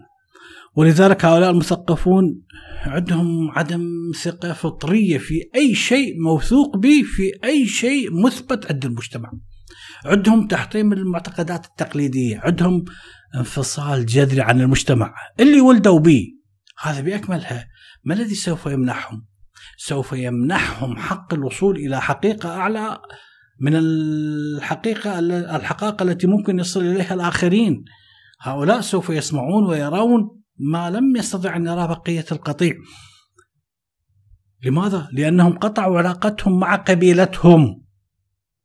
ولذلك 0.77 1.25
هؤلاء 1.25 1.51
المثقفون 1.51 2.41
عندهم 2.85 3.51
عدم 3.51 4.11
ثقة 4.23 4.53
فطرية 4.53 5.17
في 5.17 5.49
أي 5.55 5.75
شيء 5.75 6.21
موثوق 6.21 6.77
به 6.77 7.03
في 7.05 7.31
أي 7.43 7.67
شيء 7.67 8.25
مثبت 8.25 8.71
عند 8.71 8.85
المجتمع. 8.85 9.31
عندهم 10.05 10.47
تحطيم 10.47 10.93
المعتقدات 10.93 11.65
التقليدية 11.65 12.39
عندهم 12.43 12.85
انفصال 13.35 14.05
جذري 14.05 14.41
عن 14.41 14.61
المجتمع. 14.61 15.15
اللي 15.39 15.61
ولدوا 15.61 15.99
به 15.99 16.23
هذا 16.81 17.01
بأكملها 17.01 17.67
ما 18.03 18.13
الذي 18.13 18.35
سوف 18.35 18.65
يمنحهم؟ 18.65 19.25
سوف 19.77 20.13
يمنحهم 20.13 20.97
حق 20.97 21.33
الوصول 21.33 21.75
إلى 21.75 22.01
حقيقة 22.01 22.49
أعلى 22.49 23.01
من 23.59 23.71
الحقيقة 23.75 25.19
الحقائق 25.55 26.01
التي 26.01 26.27
ممكن 26.27 26.59
يصل 26.59 26.81
إليها 26.81 27.13
الآخرين. 27.13 27.85
هؤلاء 28.41 28.81
سوف 28.81 29.09
يسمعون 29.09 29.65
ويرون 29.65 30.36
ما 30.59 30.89
لم 30.89 31.15
يستطع 31.15 31.55
أن 31.55 31.65
يرى 31.65 31.87
بقية 31.87 32.25
القطيع. 32.31 32.75
لماذا؟ 34.63 35.09
لأنهم 35.11 35.57
قطعوا 35.57 35.97
علاقتهم 35.97 36.59
مع 36.59 36.75
قبيلتهم 36.75 37.85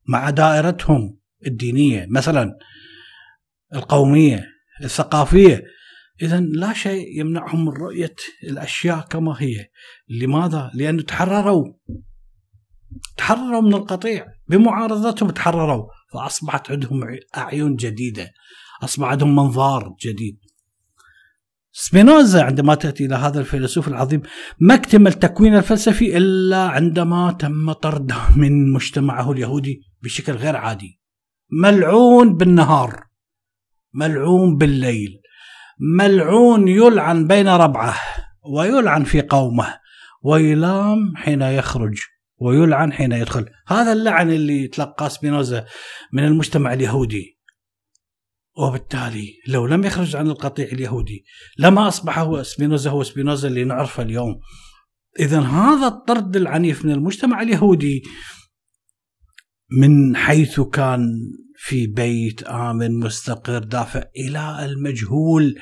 مع 0.08 0.30
دائرتهم 0.30 1.18
الدينية 1.46 2.06
مثلا 2.10 2.58
القومية 3.74 4.44
الثقافية. 4.84 5.62
إذا 6.22 6.40
لا 6.40 6.72
شيء 6.72 7.20
يمنعهم 7.20 7.64
من 7.64 7.72
رؤية 7.72 8.14
الأشياء 8.44 9.00
كما 9.00 9.36
هي. 9.38 9.66
لماذا؟ 10.08 10.70
لأنه 10.74 11.02
تحرروا. 11.02 11.72
تحرروا 13.16 13.60
من 13.60 13.74
القطيع. 13.74 14.26
بمعارضتهم 14.48 15.30
تحرروا. 15.30 15.86
فأصبحت 16.12 16.70
عندهم 16.70 17.00
أعين 17.36 17.76
جديدة. 17.76 18.30
أصبح 18.82 19.08
عندهم 19.08 19.36
منظار 19.36 19.94
جديد. 20.06 20.38
سبينوزا 21.74 22.42
عندما 22.42 22.74
تأتي 22.74 23.06
إلى 23.06 23.14
هذا 23.14 23.40
الفيلسوف 23.40 23.88
العظيم 23.88 24.22
ما 24.60 24.74
اكتمل 24.74 25.12
تكوين 25.12 25.56
الفلسفي 25.56 26.16
إلا 26.16 26.68
عندما 26.68 27.32
تم 27.32 27.72
طرده 27.72 28.16
من 28.36 28.72
مجتمعه 28.72 29.32
اليهودي 29.32 29.82
بشكل 30.02 30.32
غير 30.32 30.56
عادي. 30.56 31.00
ملعون 31.62 32.36
بالنهار 32.36 33.04
ملعون 33.94 34.56
بالليل 34.56 35.20
ملعون 35.98 36.68
يلعن 36.68 37.26
بين 37.26 37.48
ربعه 37.48 37.94
ويلعن 38.54 39.04
في 39.04 39.22
قومه 39.22 39.78
ويلام 40.22 41.16
حين 41.16 41.42
يخرج 41.42 41.98
ويلعن 42.36 42.92
حين 42.92 43.12
يدخل. 43.12 43.46
هذا 43.68 43.92
اللعن 43.92 44.30
اللي 44.30 44.68
تلقاه 44.68 45.08
سبينوزا 45.08 45.64
من 46.12 46.24
المجتمع 46.24 46.72
اليهودي. 46.72 47.38
وبالتالي 48.56 49.34
لو 49.48 49.66
لم 49.66 49.84
يخرج 49.84 50.16
عن 50.16 50.26
القطيع 50.26 50.66
اليهودي 50.66 51.24
لما 51.58 51.88
اصبح 51.88 52.18
هو 52.18 52.42
سبينوزا 52.42 52.90
هو 52.90 53.02
سبينوزا 53.02 53.48
اللي 53.48 53.64
نعرفه 53.64 54.02
اليوم. 54.02 54.40
إذا 55.20 55.40
هذا 55.40 55.86
الطرد 55.86 56.36
العنيف 56.36 56.84
من 56.84 56.92
المجتمع 56.92 57.42
اليهودي 57.42 58.02
من 59.78 60.16
حيث 60.16 60.60
كان 60.60 61.06
في 61.56 61.86
بيت 61.86 62.42
آمن 62.42 63.00
مستقر 63.00 63.58
دافع 63.58 64.04
إلى 64.16 64.64
المجهول. 64.64 65.58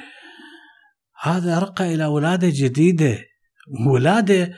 هذا 1.23 1.59
رقى 1.59 1.95
إلى 1.95 2.07
ولادة 2.07 2.53
جديدة. 2.55 3.19
ولادة 3.87 4.53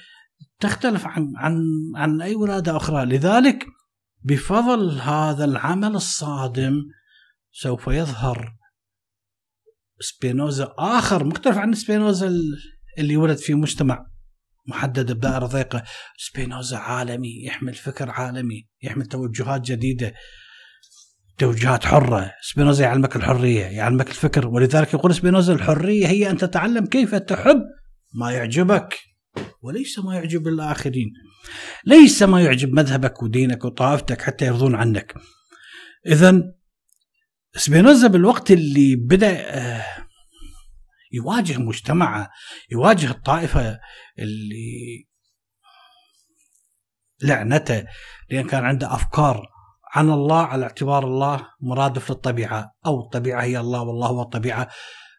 تختلف 0.61 1.07
عن 1.07 1.33
عن 1.37 1.63
عن 1.97 2.23
أي 2.23 2.35
ولادة 2.35 2.77
أخرى. 2.77 3.05
لذلك 3.05 3.67
بفضل 4.25 5.01
هذا 5.01 5.45
العمل 5.45 5.95
الصادم 5.95 6.75
سوف 7.53 7.87
يظهر 7.87 8.57
سبينوزا 10.01 10.75
آخر. 10.79 11.25
مختلف 11.25 11.59
عن 11.59 11.75
سبينوزا 11.75 12.33
اللي 12.99 13.17
ولد 13.17 13.37
في 13.37 13.55
مجتمع 13.55 14.07
محدد 14.67 15.13
بدائرة 15.13 15.47
ضيقة. 15.47 15.83
سبينوزا 16.17 16.77
عالمي 16.77 17.45
يحمل 17.45 17.75
فكر 17.75 18.11
عالمي 18.11 18.69
يحمل 18.83 19.07
توجهات 19.07 19.61
جديدة. 19.61 20.15
توجهات 21.39 21.85
حرة. 21.85 22.33
سبينوزا 22.43 22.85
يعلمك 22.85 23.17
الحرية 23.17 23.65
يعلمك 23.65 24.09
الفكر. 24.09 24.49
ولذلك 24.49 24.95
يقول 24.95 25.15
سبينوزا 25.15 25.53
الحرية 25.53 26.07
هي 26.07 26.31
أن 26.31 26.37
تتعلم 26.37 26.87
كيف 26.87 27.15
تحب 27.15 27.63
ما 28.15 28.31
يعجبك 28.31 28.99
وليس 29.63 29.99
ما 29.99 30.15
يعجب 30.15 30.49
الآخرين. 30.49 31.13
ليس 31.87 32.23
ما 32.23 32.43
يعجب 32.43 32.73
مذهبك 32.73 33.23
ودينك 33.23 33.65
وطائفتك 33.65 34.23
حتى 34.23 34.47
يرضون 34.47 34.75
عنك. 34.75 35.15
إذا 36.07 36.55
سبينوزا 37.57 38.09
بالوقت 38.09 38.51
اللي 38.51 38.97
بدأ 38.97 39.59
آه، 39.59 39.85
يواجه 41.13 41.59
مجتمعه 41.59 42.31
يواجه 42.71 43.11
الطائفة 43.11 43.79
اللي 44.19 45.07
لعنته 47.23 47.85
لأن 48.31 48.47
كان 48.47 48.65
عنده 48.65 48.95
أفكار 48.95 49.47
عن 49.95 50.11
الله 50.11 50.43
على 50.43 50.63
اعتبار 50.63 51.05
الله 51.05 51.49
مرادف 51.61 52.11
للطبيعة 52.11 52.75
أو 52.87 53.01
الطبيعة 53.01 53.43
هي 53.43 53.61
الله 53.61 53.83
والله 53.83 54.09
هو 54.09 54.23
الطبيعة 54.23 54.69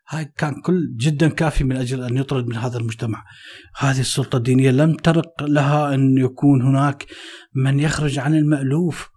هاي 0.09 0.25
كان 0.25 0.61
كل 0.61 0.95
جدا 0.95 1.29
كافي 1.29 1.63
من 1.63 1.77
أجل 1.77 2.03
أن 2.03 2.17
يطرد 2.17 2.47
من 2.47 2.55
هذا 2.55 2.77
المجتمع. 2.77 3.23
هذه 3.77 3.99
السلطة 3.99 4.37
الدينية 4.37 4.71
لم 4.71 4.95
ترق 4.95 5.43
لها 5.43 5.93
أن 5.93 6.17
يكون 6.17 6.61
هناك 6.61 7.05
من 7.55 7.79
يخرج 7.79 8.19
عن 8.19 8.35
المألوف 8.35 9.09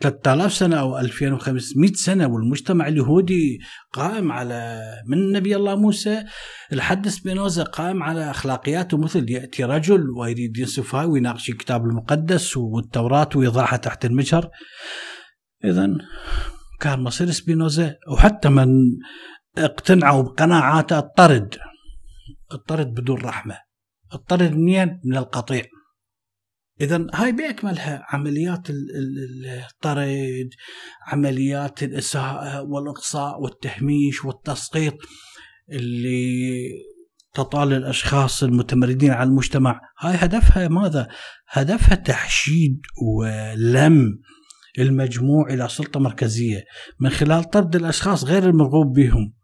3000 0.00 0.52
سنة 0.52 0.80
أو 0.80 0.98
2500 0.98 1.92
سنة 1.92 2.26
والمجتمع 2.26 2.88
اليهودي 2.88 3.58
قائم 3.92 4.32
على 4.32 4.82
من 5.06 5.32
نبي 5.32 5.56
الله 5.56 5.76
موسى؟ 5.76 6.24
لحد 6.72 7.08
سبينوزا 7.08 7.62
قائم 7.62 8.02
على 8.02 8.30
أخلاقياته 8.30 8.98
مثل 8.98 9.30
يأتي 9.30 9.64
رجل 9.64 10.10
ويريد 10.10 10.58
ينسفها 10.58 11.04
ويناقش 11.04 11.48
الكتاب 11.48 11.84
المقدس 11.84 12.56
والتوراة 12.56 13.28
ويضعها 13.36 13.76
تحت 13.76 14.04
المجهر. 14.04 14.50
إذا 15.64 15.88
كان 16.80 17.00
مصير 17.00 17.30
سبينوزا 17.30 17.94
وحتى 18.12 18.48
من 18.48 18.68
اقتنعوا 19.58 20.22
بقناعاته 20.22 20.98
الطرد 20.98 21.54
الطرد 22.52 22.86
بدون 22.86 23.20
رحمة. 23.20 23.58
الطرد 24.14 24.52
منين؟ 24.52 25.00
من 25.04 25.16
القطيع. 25.16 25.64
إذا 26.80 27.06
هاي 27.14 27.32
باكملها 27.32 28.06
عمليات 28.08 28.66
الطرد 28.70 30.50
عمليات 31.06 31.82
الإساءة 31.82 32.62
والإقصاء 32.62 33.40
والتهميش 33.40 34.24
والتسقيط 34.24 34.94
اللي 35.72 36.68
تطال 37.34 37.72
الأشخاص 37.72 38.42
المتمردين 38.42 39.10
على 39.10 39.28
المجتمع. 39.28 39.80
هاي 40.00 40.14
هدفها 40.14 40.68
ماذا؟ 40.68 41.08
هدفها 41.48 41.94
تحشيد 41.94 42.80
ولم 43.02 44.20
المجموع 44.78 45.50
إلى 45.50 45.68
سلطة 45.68 46.00
مركزية 46.00 46.64
من 47.00 47.10
خلال 47.10 47.44
طرد 47.50 47.76
الأشخاص 47.76 48.24
غير 48.24 48.44
المرغوب 48.44 48.92
بهم. 48.92 49.34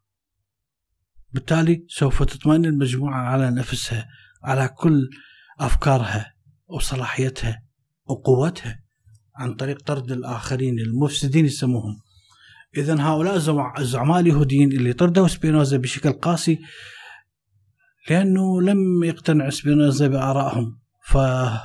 بالتالي 1.32 1.84
سوف 1.88 2.22
تطمئن 2.22 2.64
المجموعة 2.64 3.20
على 3.20 3.50
نفسها 3.50 4.06
على 4.44 4.68
كل 4.68 5.10
أفكارها. 5.60 6.33
وصلاحيتها 6.66 7.62
وقوتها 8.04 8.80
عن 9.36 9.54
طريق 9.54 9.82
طرد 9.82 10.12
الآخرين 10.12 10.78
المفسدين 10.78 11.44
يسموهم. 11.44 12.00
إذا 12.76 13.02
هؤلاء 13.02 13.36
الزعماء 13.78 14.20
اليهوديين 14.20 14.72
اللي 14.72 14.92
طردوا 14.92 15.28
سبينوزا 15.28 15.76
بشكل 15.76 16.12
قاسي 16.12 16.58
لأنه 18.10 18.62
لم 18.62 19.04
يقتنع 19.04 19.50
سبينوزا 19.50 20.06
بآرائهم 20.06 20.80
ففضل 21.06 21.60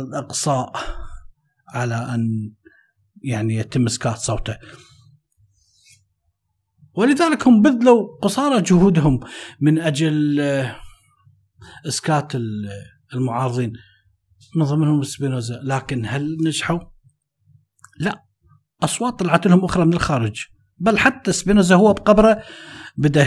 الإقصاء 0.00 0.72
على 1.68 1.94
أن 1.94 2.52
يعني 3.22 3.54
يتم 3.54 3.86
إسكات 3.86 4.16
صوته. 4.16 4.58
ولذلك 6.94 7.46
هم 7.46 7.62
بذلوا 7.62 8.18
قصارى 8.22 8.62
جهودهم 8.62 9.20
من 9.60 9.78
أجل 9.78 10.40
إسكات 11.86 12.32
المعارضين. 13.14 13.72
من 14.56 14.64
ضمنهم 14.64 15.02
سبينوزا 15.02 15.60
لكن 15.64 16.06
هل 16.06 16.36
نجحوا؟ 16.46 16.80
لا. 18.00 18.24
أصوات 18.82 19.18
طلعت 19.18 19.46
لهم 19.46 19.64
أخرى 19.64 19.84
من 19.84 19.92
الخارج. 19.92 20.44
بل 20.78 20.98
حتى 20.98 21.32
سبينوزا 21.32 21.74
هو 21.74 21.92
بقبره 21.92 22.42
بدأ 22.96 23.26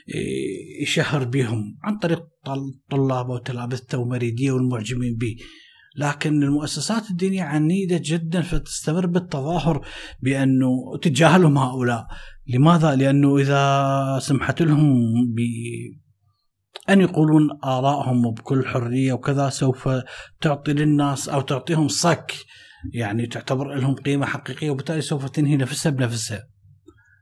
يشهر 0.82 1.24
بهم 1.24 1.78
عن 1.82 1.98
طريق 1.98 2.22
طلابه 2.90 3.30
وتلامذته 3.34 3.98
ومريديه 3.98 4.52
والمعجبين 4.52 5.16
به. 5.16 5.36
لكن 5.96 6.42
المؤسسات 6.42 7.10
الدينية 7.10 7.42
عنيدة 7.42 8.00
جدا 8.04 8.42
فتستمر 8.42 9.06
بالتظاهر 9.06 9.86
بأنه 10.22 10.98
تجاهلهم 11.02 11.58
هؤلاء. 11.58 12.06
لماذا؟ 12.46 12.96
لأنه 12.96 13.38
إذا 13.38 14.18
سمحت 14.22 14.62
لهم 14.62 15.04
أن 16.90 17.00
يقولون 17.00 17.48
آرائهم 17.64 18.30
بكل 18.30 18.66
حرية 18.66 19.12
وكذا 19.12 19.48
سوف 19.48 19.88
تعطي 20.40 20.72
للناس 20.72 21.28
أو 21.28 21.40
تعطيهم 21.40 21.88
صك 21.88 22.34
يعني 22.92 23.26
تعتبر 23.26 23.74
لهم 23.74 23.94
قيمة 23.94 24.26
حقيقية 24.26 24.70
وبالتالي 24.70 25.00
سوف 25.00 25.30
تنهي 25.30 25.56
نفسها 25.56 25.90
بنفسها. 25.90 26.42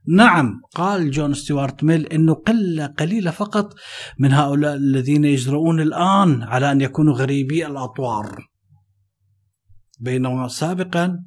نعم 0.08 0.60
قال 0.74 1.10
جون 1.10 1.34
ستيوارت 1.34 1.84
ميل 1.84 2.06
إنه 2.06 2.34
قلة 2.34 2.86
قليلة 2.86 3.30
فقط 3.30 3.74
من 4.18 4.32
هؤلاء 4.32 4.74
الذين 4.74 5.24
يجرؤون 5.24 5.80
الآن 5.80 6.42
على 6.42 6.72
أن 6.72 6.80
يكونوا 6.80 7.14
غريبي 7.14 7.66
الأطوار. 7.66 8.38
بينما 9.98 10.48
سابقا 10.48 11.24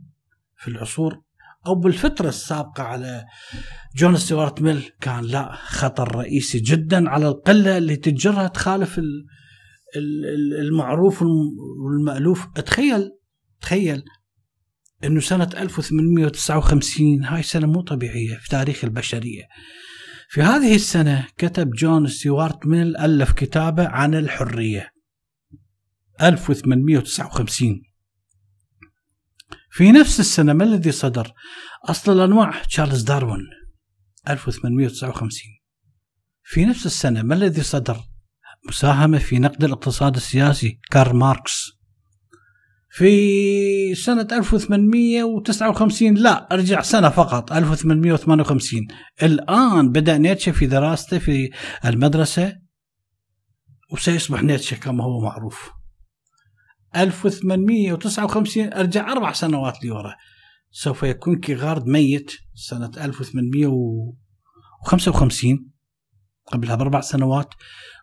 في 0.58 0.68
العصور 0.68 1.23
أو 1.68 1.76
بالفترة 1.76 2.30
السابقة 2.30 2.84
على 2.84 3.26
جون 3.96 4.18
ستيوارت 4.18 4.62
ميل 4.62 4.92
كان 5.02 5.24
لا 5.24 5.56
خطر 5.56 6.16
رئيسي 6.16 6.60
جدا 6.60 7.10
على 7.10 7.28
القلة 7.28 7.78
اللي 7.78 7.96
تجرأ 7.96 8.48
تخالف 8.48 9.02
المعروف 10.60 11.24
والمألوف 11.86 12.48
تخيل 12.56 13.12
تخيل 13.62 14.04
إنه 15.04 15.20
سنة 15.20 15.50
1859 15.58 17.24
هاي 17.24 17.44
سنة 17.44 17.68
مو 17.68 17.82
طبيعية 17.82 18.36
في 18.36 18.50
تاريخ 18.50 18.84
البشرية. 18.84 19.44
في 20.30 20.42
هذه 20.42 20.76
السنة 20.76 21.28
كتب 21.38 21.70
جون 21.72 22.08
ستيوارت 22.08 22.66
ميل 22.66 22.98
ألف 22.98 23.32
كتابه 23.32 23.88
عن 23.88 24.16
الحرية. 24.16 24.90
1859 26.22 27.82
في 29.76 29.92
نفس 29.92 30.20
السنة 30.20 30.54
ما 30.54 30.64
الذي 30.64 30.92
صدر؟ 30.92 31.34
أصل 31.90 32.12
الأنواع 32.12 32.64
تشارلز 32.64 33.02
داروين 33.02 33.42
1859 34.30 35.42
في 36.44 36.66
نفس 36.66 36.86
السنة 36.86 37.22
ما 37.22 37.36
الذي 37.36 37.64
صدر؟ 37.64 37.98
مساهمة 38.70 39.18
في 39.18 39.40
نقد 39.40 39.64
الاقتصاد 39.64 40.16
السياسي 40.16 40.80
كارل 40.92 41.16
ماركس 41.16 41.72
في 42.90 43.96
سنة 43.96 44.28
1859 44.32 46.14
لا 46.14 46.54
أرجع 46.54 46.82
سنة 46.82 47.10
فقط 47.10 47.52
1858 47.52 48.88
الآن 49.24 49.92
بدأ 49.92 50.18
نيتشه 50.18 50.52
في 50.52 50.66
دراسته 50.66 51.20
في 51.20 51.50
المدرسة 51.86 52.56
وسيصبح 53.92 54.44
نيتشه 54.44 54.76
كما 54.76 55.04
هو 55.04 55.22
معروف 55.22 55.83
1859 56.96 58.74
أرجع 58.74 59.12
أربع 59.12 59.34
سنوات 59.34 59.86
لورا 59.86 60.16
سوف 60.72 61.04
يكون 61.04 61.40
كيغارد 61.40 61.88
ميت 61.88 62.32
سنة 62.54 62.92
1855 62.98 65.74
قبلها 66.48 66.76
بأربع 66.76 67.02
سنوات. 67.02 67.54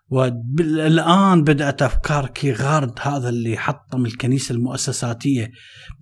والآن 0.09 1.43
بدأت 1.43 1.83
أفكار 1.83 2.27
كيغارد 2.27 2.93
هذا 3.01 3.29
اللي 3.29 3.57
حطم 3.57 4.07
الكنيسة 4.07 4.55
المؤسساتية 4.55 5.51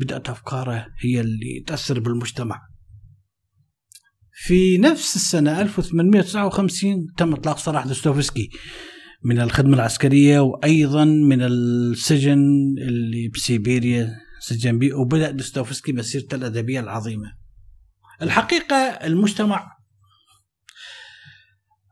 بدأت 0.01 0.29
أفكاره 0.29 0.87
هي 1.01 1.21
اللي 1.21 1.65
تأثر 1.67 2.01
بالمجتمع. 2.01 2.61
في 4.33 4.79
نفس 4.79 5.17
السنة 5.17 5.61
1859 5.61 7.07
تم 7.17 7.33
إطلاق 7.33 7.59
سراح 7.59 7.87
دوستويفسكي. 7.87 8.51
من 9.25 9.41
الخدمة 9.41 9.75
العسكرية 9.75 10.41
وأيضا 10.41 11.05
من 11.05 11.43
السجن 11.43 12.39
اللي 12.79 13.29
بسيبيريا 13.29 14.17
سجن 14.41 14.79
به 14.79 14.95
وبدأ 14.95 15.31
دوستويفسكي 15.31 15.93
مسيرته 15.93 16.35
الأدبية 16.35 16.81
العظيمة. 16.81 17.33
الحقيقة 18.23 18.77
المجتمع 18.77 19.79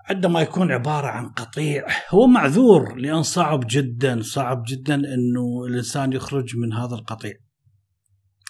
عندما 0.08 0.40
يكون 0.40 0.72
عبارة 0.72 1.06
عن 1.06 1.28
قطيع 1.28 1.86
هو 2.10 2.26
معذور 2.26 2.94
لأن 2.94 3.22
صعب 3.22 3.64
جدا 3.70 4.22
صعب 4.22 4.64
جدا 4.68 4.94
أنه 4.94 5.64
الإنسان 5.68 6.12
يخرج 6.12 6.56
من 6.56 6.72
هذا 6.72 6.94
القطيع 6.94 7.32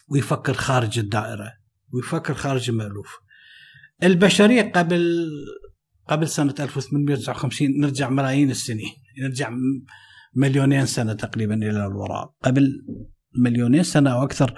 ويفكر 0.08 0.54
خارج 0.54 0.98
الدائرة 0.98 1.52
ويفكر 1.92 2.34
خارج 2.34 2.70
المألوف 2.70 3.18
البشرية 4.02 4.72
قبل 4.72 5.28
قبل 6.08 6.28
سنة 6.28 6.54
1859 6.60 7.80
نرجع 7.80 8.10
ملايين 8.10 8.50
السنين 8.50 8.92
نرجع 9.22 9.50
مليونين 10.34 10.86
سنة 10.86 11.12
تقريبا 11.12 11.54
إلى 11.54 11.86
الوراء. 11.86 12.34
قبل 12.44 12.82
مليونين 13.38 13.82
سنة 13.82 14.10
أو 14.10 14.22
أكثر 14.22 14.54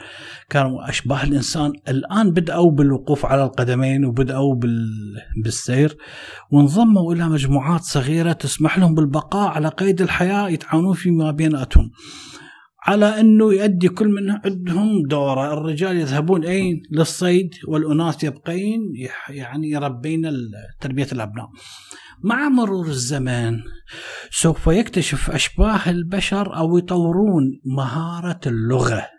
كانوا 0.51 0.89
أشباه 0.89 1.25
الإنسان. 1.25 1.73
الآن 1.89 2.31
بدأوا 2.31 2.71
بالوقوف 2.71 3.27
على 3.27 3.45
القدمين 3.45 4.05
وبدأوا 4.05 4.61
بالسير 5.45 5.97
وانضموا 6.51 7.15
إلى 7.15 7.29
مجموعات 7.29 7.81
صغيرة 7.81 8.33
تسمح 8.33 8.79
لهم 8.79 8.95
بالبقاء 8.95 9.49
على 9.49 9.69
قيد 9.69 10.03
الحياة 10.03 10.49
يتعاونون 10.49 10.95
فيما 10.95 11.31
بيناتهم 11.31 11.91
على 12.81 13.21
أنه 13.21 13.53
يؤدي 13.55 13.89
كل 13.89 14.09
من 14.09 14.31
عندهم 14.31 15.03
دورة. 15.07 15.53
الرجال 15.53 15.97
يذهبون 15.97 16.45
أين؟ 16.45 16.83
للصيد 16.91 17.51
والأناس 17.69 18.25
يبقين 18.25 18.81
يعني 19.29 19.71
يربين 19.71 20.31
تربية 20.81 21.09
الأبناء. 21.13 21.49
مع 22.25 22.49
مرور 22.49 22.87
الزمان 22.87 23.61
سوف 24.31 24.67
يكتشف 24.67 25.31
أشباه 25.31 25.91
البشر 25.91 26.57
أو 26.57 26.79
يطورون 26.79 27.61
مهارة 27.65 28.41
اللغة. 28.47 29.18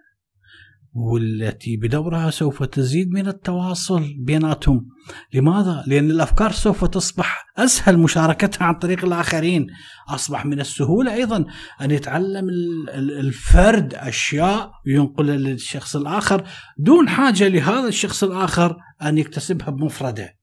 والتي 1.00 1.78
بدورها 1.78 2.30
سوف 2.30 2.64
تزيد 2.64 3.12
من 3.12 3.28
التواصل 3.28 4.14
بيناتهم. 4.20 4.88
لماذا؟ 5.34 5.84
لأن 5.88 6.12
الأفكار 6.12 6.52
سوف 6.52 6.86
تصبح 6.86 7.46
أسهل 7.58 7.98
مشاركتها 7.98 8.66
عن 8.66 8.74
طريق 8.74 9.06
الآخرين. 9.06 9.68
أصبح 10.10 10.46
من 10.46 10.60
السهولة 10.60 11.14
أيضا 11.14 11.46
أن 11.82 11.92
يتعلم 11.92 12.48
الفرد 12.96 13.94
أشياء 13.94 14.72
وينقلها 14.88 15.38
للشخص 15.38 15.96
الآخر 15.96 16.48
دون 16.78 17.10
حاجة 17.10 17.48
لهذا 17.48 17.88
الشخص 17.88 18.24
الآخر 18.24 18.78
أن 19.02 19.18
يكتسبها 19.18 19.70
بمفرده. 19.70 20.36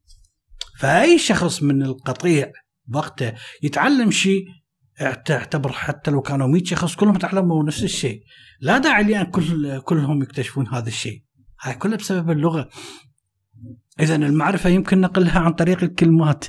فأي 0.79 1.19
شخص 1.19 1.63
من 1.63 1.83
القطيع 1.83 2.53
وقته 2.95 3.33
يتعلم 3.63 4.11
شيء 4.11 4.45
تعتبر 5.25 5.73
حتى 5.73 6.11
لو 6.11 6.23
كانوا 6.23 6.47
100 6.47 6.65
شخص 6.65 6.95
كلهم 6.95 7.15
يتعلموا 7.15 7.65
نفس 7.65 7.85
الشيء. 7.85 8.23
لا 8.61 8.79
داعي 8.79 9.05
لأن 9.05 9.27
كل 9.27 9.81
كلهم 9.81 10.23
يكتشفون 10.23 10.69
هذا 10.69 10.89
الشيء. 10.89 11.23
هاي 11.63 11.75
كلها 11.75 11.97
بسبب 11.97 12.31
اللغة. 12.31 12.69
اذا 14.01 14.17
المعرفة 14.17 14.71
يمكن 14.71 15.01
نقلها 15.01 15.41
عن 15.41 15.53
طريق 15.53 15.83
الكلمات. 15.83 16.45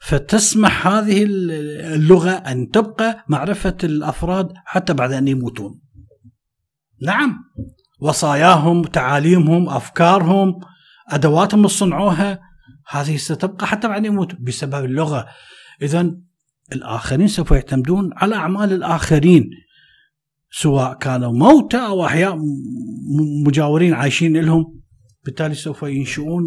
فتسمح 0.00 0.86
هذه 0.86 1.24
اللغة 1.24 2.30
أن 2.30 2.68
تبقى 2.70 3.24
معرفة 3.28 3.76
الأفراد 3.84 4.48
حتى 4.64 4.94
بعد 4.94 5.12
أن 5.12 5.28
يموتون. 5.28 5.80
نعم. 7.02 7.38
وصاياهم 8.00 8.82
تعاليمهم 8.82 9.68
أفكارهم 9.68 10.60
أدواتهم 11.08 11.60
اللي 11.60 11.68
صنعوها 11.68 12.40
هذه 12.88 13.16
ستبقى 13.16 13.66
حتى 13.66 13.88
بعد 13.88 14.04
يموت 14.04 14.34
بسبب 14.40 14.84
اللغة. 14.84 15.26
اذا 15.82 16.16
الآخرين 16.72 17.28
سوف 17.28 17.50
يعتمدون 17.50 18.10
على 18.16 18.34
أعمال 18.34 18.72
الآخرين 18.72 19.50
سواء 20.50 20.94
كانوا 20.94 21.32
موتى 21.32 21.76
أو 21.76 22.06
أحياء 22.06 22.38
مجاورين 23.46 23.94
عايشين 23.94 24.36
لهم. 24.36 24.80
بالتالي 25.24 25.54
سوف 25.54 25.82
ينشؤون 25.82 26.42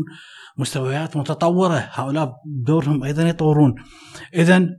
مستويات 0.58 1.18
متطورة. 1.18 1.90
هؤلاء 1.92 2.34
دورهم 2.46 3.04
أيضا 3.04 3.24
يطورون. 3.24 3.76
اذا 4.34 4.70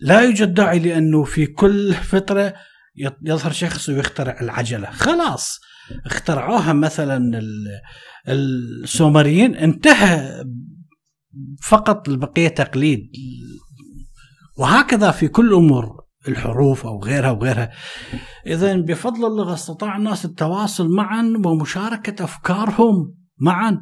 لا 0.00 0.20
يوجد 0.20 0.54
داعي 0.54 0.78
لأنه 0.78 1.24
في 1.24 1.46
كل 1.46 1.94
فتره 1.94 2.54
يظهر 3.22 3.52
شخص 3.52 3.88
ويخترع 3.88 4.40
العجلة. 4.40 4.90
خلاص 4.90 5.60
اخترعوها 6.06 6.72
مثلا 6.72 7.42
السومريين. 8.28 9.54
انتهى 9.54 10.44
فقط 11.62 12.08
البقية 12.08 12.48
تقليد. 12.48 13.10
وهكذا 14.56 15.10
في 15.10 15.28
كل 15.28 15.54
أمور 15.54 16.06
الحروف 16.28 16.86
أو 16.86 17.02
غيرها 17.02 17.30
وغيرها. 17.30 17.70
اذا 18.46 18.76
بفضل 18.76 19.26
اللغة 19.26 19.54
استطاع 19.54 19.96
الناس 19.96 20.24
التواصل 20.24 20.88
معا 20.88 21.42
ومشاركة 21.44 22.24
أفكارهم 22.24 23.14
معا. 23.38 23.80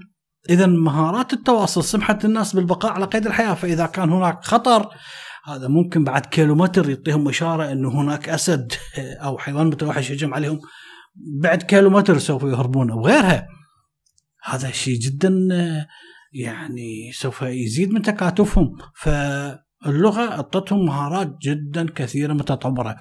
اذا 0.51 0.67
مهارات 0.67 1.33
التواصل 1.33 1.85
سمحت 1.85 2.25
الناس 2.25 2.57
بالبقاء 2.57 2.93
على 2.93 3.05
قيد 3.05 3.27
الحياة 3.27 3.55
فإذا 3.55 3.87
كان 3.87 4.11
هناك 4.11 4.45
خطر 4.45 4.89
هذا 5.47 5.69
ممكن 5.69 6.05
بعد 6.05 6.27
كيلومتر 6.27 6.91
يعطيهم 6.91 7.29
إشارة 7.29 7.73
إنه 7.73 7.89
هناك 7.89 8.29
أسد 8.29 8.73
أو 9.25 9.39
حيوان 9.39 9.67
متوحش 9.67 10.11
يهجم 10.11 10.35
عليهم 10.35 10.61
بعد 11.41 11.63
كيلومتر 11.63 12.19
سوف 12.19 12.43
يهربون 12.43 12.91
أو 12.91 13.07
غيرها. 13.07 13.47
هذا 14.45 14.71
شيء 14.71 14.99
جدا 14.99 15.49
يعني 16.33 17.13
سوف 17.13 17.43
يزيد 17.43 17.93
من 17.93 18.03
تكاتفهم 18.03 18.77
فاللغة 19.85 20.33
أعطتهم 20.33 20.85
مهارات 20.85 21.37
جدا 21.43 21.91
كثيرة 21.95 22.33
متطوره. 22.33 22.97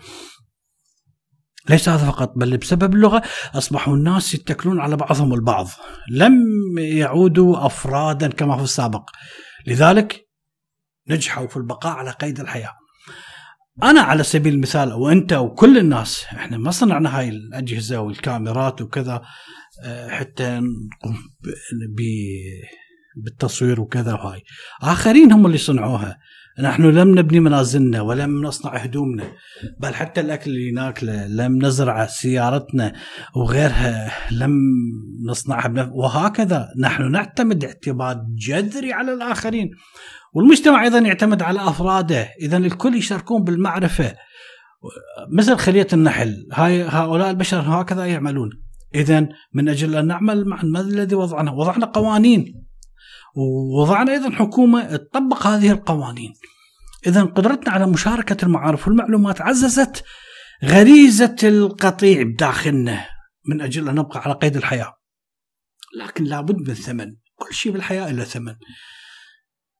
ليس 1.69 1.89
هذا 1.89 2.05
فقط 2.11 2.33
بل 2.35 2.57
بسبب 2.57 2.93
اللغة 2.93 3.21
أصبحوا 3.55 3.95
الناس 3.95 4.33
يتكلون 4.33 4.79
على 4.79 4.95
بعضهم 4.95 5.33
البعض، 5.33 5.67
لم 6.11 6.33
يعودوا 6.77 7.65
افرادا 7.65 8.27
كما 8.27 8.57
في 8.57 8.63
السابق. 8.63 9.09
لذلك 9.67 10.29
نجحوا 11.09 11.47
في 11.47 11.57
البقاء 11.57 11.93
على 11.93 12.11
قيد 12.11 12.39
الحياة. 12.39 12.73
أنا 13.83 14.01
على 14.01 14.23
سبيل 14.23 14.53
المثال 14.53 14.91
أو 14.91 15.09
أنت 15.09 15.33
وكل 15.33 15.77
الناس 15.77 16.23
إحنا 16.23 16.57
ما 16.57 16.71
صنعنا 16.71 17.19
هاي 17.19 17.29
الأجهزة 17.29 17.99
والكاميرات 17.99 18.81
وكذا 18.81 19.21
آه، 19.85 20.09
حتى 20.09 20.59
نقوم 20.59 21.17
بالتصوير 23.15 23.81
وكذا 23.81 24.13
وهاي 24.13 24.41
آخرين 24.81 25.31
هم 25.31 25.45
اللي 25.45 25.57
صنعوها 25.57 26.17
نحن 26.59 26.83
لم 26.83 27.19
نبني 27.19 27.39
منازلنا 27.39 28.01
ولم 28.01 28.45
نصنع 28.45 28.75
هدومنا 28.75 29.23
بل 29.79 29.93
حتى 29.93 30.21
الأكل 30.21 30.51
اللي 30.51 30.71
ناكله 30.71 31.27
لم 31.27 31.65
نزرع 31.65 32.05
سيارتنا 32.05 32.93
وغيرها 33.35 34.11
لم 34.31 34.51
نصنعها 35.25 35.67
بنف... 35.67 35.89
وهكذا 35.91 36.67
نحن 36.79 37.11
نعتمد 37.11 37.63
اعتماد 37.65 38.35
جذري 38.35 38.93
على 38.93 39.13
الآخرين. 39.13 39.69
والمجتمع 40.33 40.83
أيضا 40.83 40.99
يعتمد 40.99 41.41
على 41.41 41.59
أفراده. 41.59 42.29
اذا 42.41 42.57
الكل 42.57 42.95
يشاركون 42.95 43.43
بالمعرفة. 43.43 44.13
مثل 45.31 45.55
خلية 45.55 45.87
النحل 45.93 46.47
هاي 46.53 46.83
هؤلاء 46.83 47.29
البشر 47.29 47.59
هكذا 47.59 48.05
يعملون. 48.05 48.49
اذا 48.95 49.27
من 49.53 49.69
أجل 49.69 49.95
أن 49.95 50.07
نعمل 50.07 50.45
مع 50.45 50.59
ما 50.63 50.81
الذي 50.81 51.15
وضعنا؟ 51.15 51.51
وضعنا 51.51 51.85
قوانين. 51.85 52.63
ووضعنا 53.35 54.11
أيضا 54.11 54.29
حكومة 54.29 54.95
تطبق 54.95 55.47
هذه 55.47 55.71
القوانين. 55.71 56.33
اذا 57.07 57.23
قدرتنا 57.23 57.73
على 57.73 57.87
مشاركة 57.87 58.45
المعارف 58.45 58.87
والمعلومات 58.87 59.41
عززت 59.41 60.03
غريزة 60.63 61.35
القطيع 61.43 62.23
بداخلنا 62.23 63.05
من 63.49 63.61
أجل 63.61 63.89
أن 63.89 63.95
نبقى 63.95 64.19
على 64.19 64.33
قيد 64.33 64.57
الحياة. 64.57 64.93
لكن 65.99 66.23
لابد 66.23 66.69
من 66.69 66.73
ثمن. 66.73 67.15
كل 67.35 67.53
شيء 67.53 67.71
بالحياة 67.71 68.11
له 68.11 68.23
ثمن. 68.23 68.55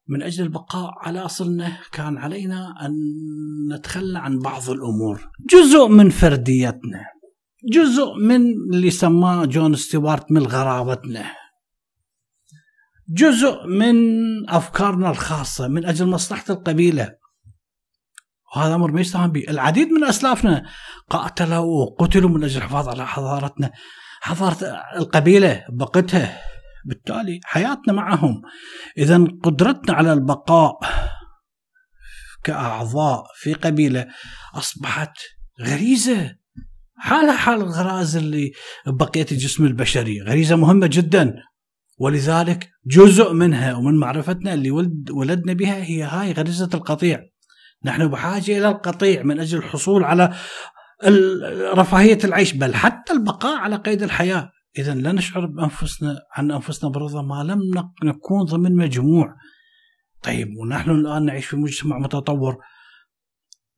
من 0.08 0.22
أجل 0.22 0.44
البقاء 0.44 0.92
على 0.98 1.20
أصلنا 1.20 1.78
كان 1.92 2.18
علينا 2.18 2.86
أن 2.86 2.92
نتخلى 3.76 4.20
عن 4.20 4.40
بعض 4.40 4.70
الأمور. 4.70 5.30
جزء 5.50 5.88
من 5.88 6.10
فرديتنا. 6.10 7.06
جزء 7.72 8.14
من 8.14 8.42
اللي 8.74 8.92
سماه 8.92 9.46
جون 9.46 9.76
ستيوارت 9.76 10.32
من 10.32 10.44
غرابتنا. 10.44 11.43
جزء 13.08 13.68
من 13.68 13.96
أفكارنا 14.50 15.10
الخاصة 15.10 15.68
من 15.68 15.86
أجل 15.86 16.06
مصلحة 16.06 16.46
القبيلة. 16.50 17.16
وهذا 18.56 18.76
أمر 18.76 18.92
ما 18.92 19.02
يستهان 19.02 19.32
به، 19.32 19.44
العديد 19.50 19.88
من 19.88 20.04
أسلافنا 20.04 20.64
قاتلوا 21.10 21.86
وقتلوا 21.86 22.30
من 22.30 22.44
أجل 22.44 22.58
الحفاظ 22.58 22.90
على 22.90 23.08
حضارتنا، 23.08 23.72
حضارة 24.22 24.84
القبيلة 24.96 25.66
بقتها، 25.70 26.42
بالتالي 26.86 27.40
حياتنا 27.44 27.94
معهم، 27.94 28.42
اذا 28.98 29.28
قدرتنا 29.44 29.96
على 29.96 30.14
البقاء 30.14 30.80
كأعضاء 32.44 33.24
في 33.36 33.54
قبيلة 33.54 34.08
أصبحت 34.56 35.14
غريزة. 35.62 36.36
حالها 36.98 37.38
حال 37.38 37.62
الغرائز 37.62 38.18
اللي 38.18 38.52
بقيه 38.88 39.26
الجسم 39.32 39.66
البشري، 39.66 40.22
غريزة 40.22 40.56
مهمة 40.56 40.88
جدا. 40.88 41.36
ولذلك 41.98 42.70
جزء 42.86 43.34
منها 43.34 43.76
ومن 43.76 43.98
معرفتنا 43.98 44.54
اللي 44.54 44.72
ولد 44.72 45.12
ولدنا 45.12 45.54
بها 45.54 45.84
هي 45.84 46.04
هاي 46.04 46.32
غريزة 46.32 46.70
القطيع. 46.74 47.20
نحن 47.86 48.08
بحاجة 48.08 48.58
إلى 48.58 48.68
القطيع 48.68 49.24
من 49.24 49.40
أجل 49.40 49.58
الحصول 49.58 50.04
على 50.04 50.34
رفاهية 51.74 52.18
العيش 52.24 52.54
بل 52.54 52.76
حتى 52.76 53.14
البقاء 53.14 53.58
على 53.58 53.76
قيد 53.76 54.04
الحياة. 54.04 54.50
إذا 54.78 54.94
لا 54.94 55.12
نشعر 55.12 55.46
بأنفسنا 55.46 56.20
عن 56.32 56.52
أنفسنا 56.52 56.90
برضا 56.90 57.22
ما 57.22 57.44
لم 57.44 57.60
نكون 58.04 58.44
ضمن 58.44 58.76
مجموع. 58.76 59.36
طيب 60.24 60.48
ونحن 60.58 60.90
الآن 60.92 61.26
نعيش 61.26 61.46
في 61.46 61.56
مجتمع 61.56 61.98
متطور. 61.98 62.58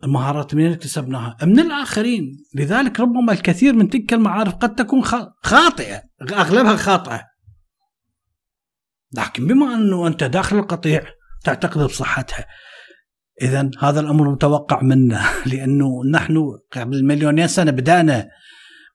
المهارات 0.04 0.56
من 0.56 0.72
اكتسبناها؟ 0.72 1.38
من 1.44 1.60
الآخرين. 1.60 2.38
لذلك 2.56 3.00
ربما 3.00 3.34
الكثير 3.34 3.74
من 3.74 3.90
تلك 3.90 4.14
المعارف 4.14 4.56
قد 4.56 4.76
تكون 4.76 5.04
خاطئة 5.44 6.02
أغلبها 6.22 6.76
خاطئة. 6.76 7.35
لكن 9.18 9.48
بما 9.48 9.76
أنه 9.76 10.08
أنت 10.08 10.24
داخل 10.24 10.60
القطيع 10.60 11.04
تعتقد 11.44 11.84
بصحتها. 11.84 12.46
اذا 13.42 13.72
هذا 13.80 14.00
الأمر 14.00 14.32
متوقع 14.32 14.82
منا 14.82 15.26
لأنه 15.52 16.04
نحن 16.12 16.38
قبل 16.72 17.06
مليونين 17.06 17.48
سنة 17.48 17.72
بدأنا 17.72 18.30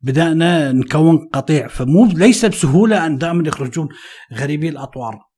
بدأنا 0.02 0.72
نكون 0.72 1.28
قطيع. 1.32 1.68
فمو 1.68 2.06
ليس 2.06 2.44
بسهولة 2.44 3.06
أن 3.06 3.18
دائما 3.18 3.48
يخرجون 3.48 3.88
غريبي 4.34 4.68
الأطوار. 4.68 5.30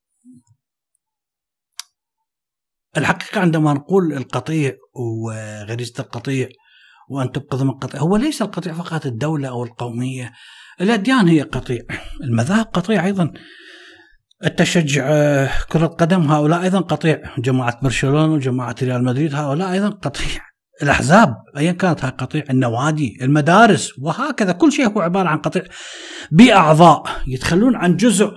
الحقيقة 2.97 3.40
عندما 3.40 3.73
نقول 3.73 4.12
القطيع 4.12 4.77
وغريزة 4.95 5.95
القطيع 5.99 6.49
وأن 7.09 7.33
تبقى 7.33 7.57
ضمن 7.57 7.71
القطيع 7.71 8.01
هو 8.01 8.16
ليس 8.16 8.42
القطيع 8.42 8.73
فقط 8.73 9.07
الدولة 9.07 9.49
أو 9.49 9.64
القومية 9.64 10.33
الأديان 10.81 11.29
هي 11.29 11.42
قطيع. 11.42 11.83
المذاهب 12.23 12.66
قطيع 12.66 13.05
أيضا. 13.05 13.33
التشجع 14.44 15.05
آه، 15.07 15.50
كرة 15.68 15.87
القدم 15.87 16.20
هؤلاء 16.22 16.62
أيضا 16.62 16.81
قطيع. 16.81 17.37
جماعة 17.38 17.81
برشلونة 17.83 18.33
وجماعة 18.33 18.76
ريال 18.83 19.05
مدريد 19.05 19.35
هؤلاء 19.35 19.72
أيضا 19.72 19.88
قطيع. 19.88 20.42
الأحزاب 20.83 21.37
أيا 21.57 21.72
كانت 21.72 22.05
هاي 22.05 22.11
قطيع. 22.11 22.44
النوادي 22.50 23.18
المدارس 23.22 23.98
وهكذا. 23.98 24.52
كل 24.52 24.72
شيء 24.72 24.88
هو 24.88 25.00
عبارة 25.00 25.28
عن 25.28 25.38
قطيع. 25.38 25.62
بأعضاء 26.31 27.02
يتخلون 27.26 27.76
عن 27.76 27.96
جزء 27.96 28.33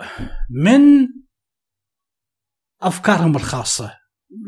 من 0.50 1.08
أفكارهم 2.82 3.36
الخاصة. 3.36 3.92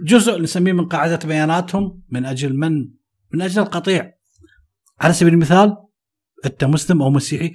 جزء 0.06 0.42
نسميه 0.42 0.74
من 0.74 0.86
قاعدة 0.86 1.20
بياناتهم 1.28 2.02
من 2.10 2.26
أجل 2.26 2.58
من؟ 2.58 2.72
من 3.34 3.42
أجل 3.42 3.62
القطيع. 3.62 4.12
على 5.00 5.14
سبيل 5.14 5.34
المثال 5.34 5.78
أنت 6.46 6.64
مسلم 6.64 7.02
أو 7.02 7.10
مسيحي 7.10 7.54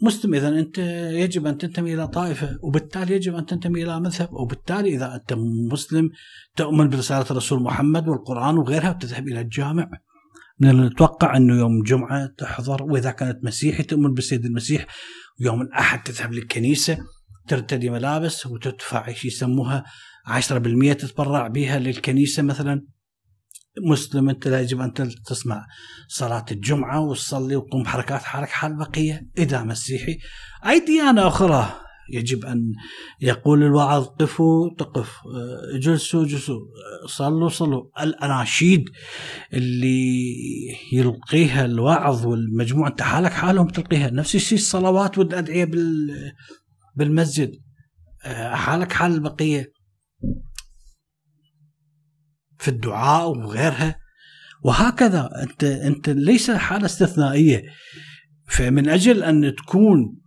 مسلم 0.00 0.34
إذا 0.34 0.48
أنت 0.48 0.78
يجب 1.12 1.46
أن 1.46 1.58
تنتمي 1.58 1.94
إلى 1.94 2.08
طائفة 2.08 2.58
وبالتالي 2.62 3.14
يجب 3.14 3.34
أن 3.34 3.46
تنتمي 3.46 3.82
إلى 3.82 4.00
مذهب 4.00 4.32
وبالتالي 4.32 4.94
إذا 4.94 5.14
أنت 5.14 5.34
مسلم 5.72 6.10
تؤمن 6.56 6.88
برسالة 6.88 7.26
الرسول 7.30 7.62
محمد 7.62 8.08
والقرآن 8.08 8.58
وغيرها 8.58 8.90
وتذهب 8.90 9.28
إلى 9.28 9.40
الجامع. 9.40 9.90
من 10.60 10.68
المتوقع 10.70 11.36
أنه 11.36 11.58
يوم 11.58 11.78
الجمعه 11.78 12.26
تحضر 12.38 12.82
وإذا 12.82 13.10
كانت 13.10 13.44
مسيحي 13.44 13.82
تؤمن 13.82 14.14
بالسيد 14.14 14.44
المسيح 14.44 14.86
ويوم 15.40 15.62
الأحد 15.62 16.02
تذهب 16.02 16.32
للكنيسة 16.32 16.98
ترتدي 17.48 17.90
ملابس 17.90 18.46
وتدفع 18.46 19.12
شيء 19.12 19.30
يسموها 19.30 19.84
10% 20.26 20.92
تتبرع 20.92 21.48
بها 21.48 21.78
للكنيسة 21.78 22.42
مثلا. 22.42 22.86
مسلم 23.82 24.28
أنت 24.28 24.48
لا 24.48 24.60
يجب 24.60 24.80
أن 24.80 24.92
تسمع 25.26 25.66
صلاة 26.08 26.44
الجمعة 26.52 27.00
وتصلي 27.00 27.56
وتقوم 27.56 27.82
بحركات 27.82 28.22
حالك 28.22 28.48
حال 28.48 28.76
بقية 28.76 29.26
إذا 29.38 29.62
مسيحي. 29.62 30.18
اي 30.66 30.80
ديانه 30.86 31.26
أخرى. 31.26 31.72
يجب 32.12 32.44
أن 32.44 32.72
يقول 33.20 33.62
الواعظ 33.62 34.06
قفوا 34.06 34.70
تقف 34.78 35.10
اجلسوا 35.74 36.24
اجلسوا 36.24 36.60
صلوا 37.06 37.48
صلوا. 37.48 37.82
الأناشيد 38.00 38.84
اللي 39.52 40.24
يلقيها 40.92 41.64
الواعظ 41.64 42.26
والمجموعه 42.26 42.88
أنت 42.88 43.02
حالك 43.02 43.32
حالهم 43.32 43.68
تلقيها. 43.68 44.10
نفس 44.10 44.34
الشيء 44.34 44.58
الصلوات 44.58 45.18
والأدعية 45.18 45.70
بالمسجد. 46.96 47.50
حالك 48.52 48.92
حال 48.92 49.14
البقيه 49.14 49.77
في 52.58 52.68
الدعاء 52.68 53.28
وغيرها 53.30 53.98
وهكذا 54.64 55.30
أنت 55.42 55.64
أنت 55.64 56.08
ليس 56.08 56.50
حالة 56.50 56.86
استثنائية. 56.86 57.62
فمن 58.48 58.88
أجل 58.88 59.22
أن 59.22 59.54
تكون 59.54 60.20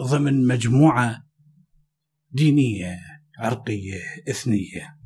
ضمن 0.00 0.46
مجموعة 0.46 1.22
دينية 2.30 2.98
عرقية 3.38 4.00
إثنية 4.30 4.96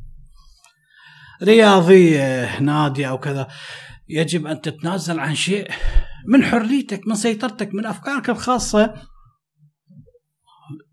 رياضي 1.43 2.19
نادي 2.61 3.09
أو 3.09 3.19
كذا 3.19 3.49
يجب 4.09 4.47
أن 4.47 4.61
تتنازل 4.61 5.21
عن 5.21 5.35
شيء 5.35 5.71
من 6.29 6.43
حريتك 6.43 7.09
من 7.09 7.15
سيطرتك 7.15 7.75
من 7.75 7.87
أفكارك 7.87 8.31
الخاصة. 8.31 8.95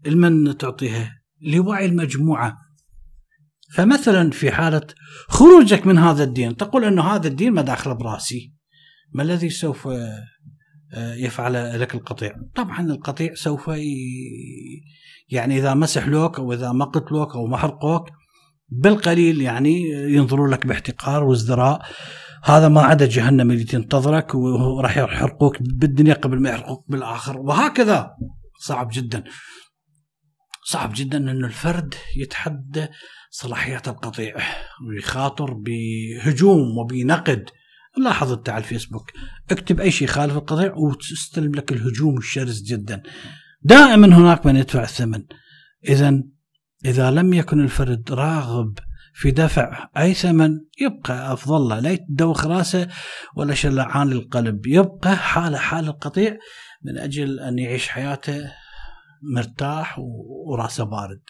لمن 0.05 0.57
تعطيها؟ 0.57 1.21
لوعي 1.41 1.85
المجموعة. 1.85 2.57
فمثلا 3.75 4.31
في 4.31 4.51
حالة 4.51 4.87
خروجك 5.27 5.87
من 5.87 5.97
هذا 5.97 6.23
الدين 6.23 6.57
تقول 6.57 6.85
إنه 6.85 7.01
هذا 7.01 7.27
الدين 7.27 7.53
ما 7.53 7.61
داخل 7.61 7.95
براسي 7.95 8.53
ما 9.11 9.23
الذي 9.23 9.49
سوف 9.49 9.87
آه، 9.87 11.13
يفعل 11.13 11.81
لك 11.81 11.95
القطيع؟ 11.95 12.35
طبعا 12.55 12.81
القطيع 12.81 13.33
سوف 13.33 13.71
يعني 15.29 15.57
إذا 15.57 15.73
مسح 15.73 16.07
لوك 16.07 16.39
أو 16.39 16.53
إذا 16.53 16.71
ما 16.71 16.85
قتلوك 16.85 17.35
أو 17.35 17.47
ما 17.47 17.57
حرقوك 17.57 18.09
بالقليل 18.69 19.41
يعني 19.41 19.81
ينظروا 19.89 20.47
لك 20.47 20.67
باحتقار 20.67 21.23
وازدراء. 21.23 21.81
هذا 22.43 22.67
ما 22.67 22.81
عدا 22.81 23.05
جهنم 23.05 23.51
اللي 23.51 23.63
تنتظرك 23.63 24.35
وراح 24.35 24.97
يحرقوك 24.97 25.57
بالدنيا 25.61 26.13
قبل 26.13 26.41
ما 26.41 26.49
يحرقوك 26.49 26.85
بالآخر. 26.87 27.39
وهكذا. 27.39 28.11
صعب 28.59 28.89
جدا. 28.93 29.23
صعب 30.65 30.91
جدا 30.95 31.17
إنه 31.17 31.47
الفرد 31.47 31.95
يتحدى 32.17 32.87
صلاحيات 33.35 33.87
القطيع 33.87 34.35
ويخاطر 34.87 35.53
بهجوم 35.53 36.77
وبنقد. 36.77 37.49
لاحظ 37.97 38.31
أنت 38.31 38.49
على 38.49 38.63
الفيسبوك 38.63 39.11
اكتب 39.51 39.79
أي 39.79 39.91
شيء 39.91 40.07
خالف 40.07 40.37
القطيع 40.37 40.73
وتستلم 40.75 41.55
لك 41.55 41.71
الهجوم 41.71 42.17
الشرس 42.17 42.61
جدا. 42.61 43.03
دائما 43.61 44.17
هناك 44.17 44.45
من 44.45 44.55
يدفع 44.55 44.83
الثمن. 44.83 45.23
اذا 45.89 46.23
إذا 46.85 47.11
لم 47.11 47.33
يكن 47.33 47.59
الفرد 47.59 48.11
راغب 48.11 48.79
في 49.13 49.31
دفع 49.31 49.89
أي 49.97 50.13
ثمن 50.13 50.59
يبقى 50.81 51.33
أفضل 51.33 51.69
له. 51.69 51.79
لا 51.79 51.91
يدوخ 51.91 52.45
راسه 52.45 52.87
ولا 53.35 53.53
شلعان 53.53 54.11
القلب 54.11 54.67
يبقى 54.67 55.15
حاله 55.15 55.57
حال 55.57 55.87
القطيع 55.87 56.37
من 56.83 56.97
أجل 56.97 57.39
أن 57.39 57.59
يعيش 57.59 57.87
حياته 57.87 58.51
مرتاح 59.35 59.99
وراسه 60.47 60.83
بارد. 60.83 61.21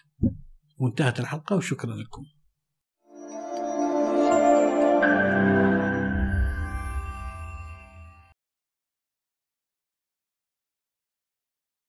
وانتهت 0.84 1.20
الحلقة 1.20 1.56
وشكرا 1.56 1.96
لكم. 1.96 2.26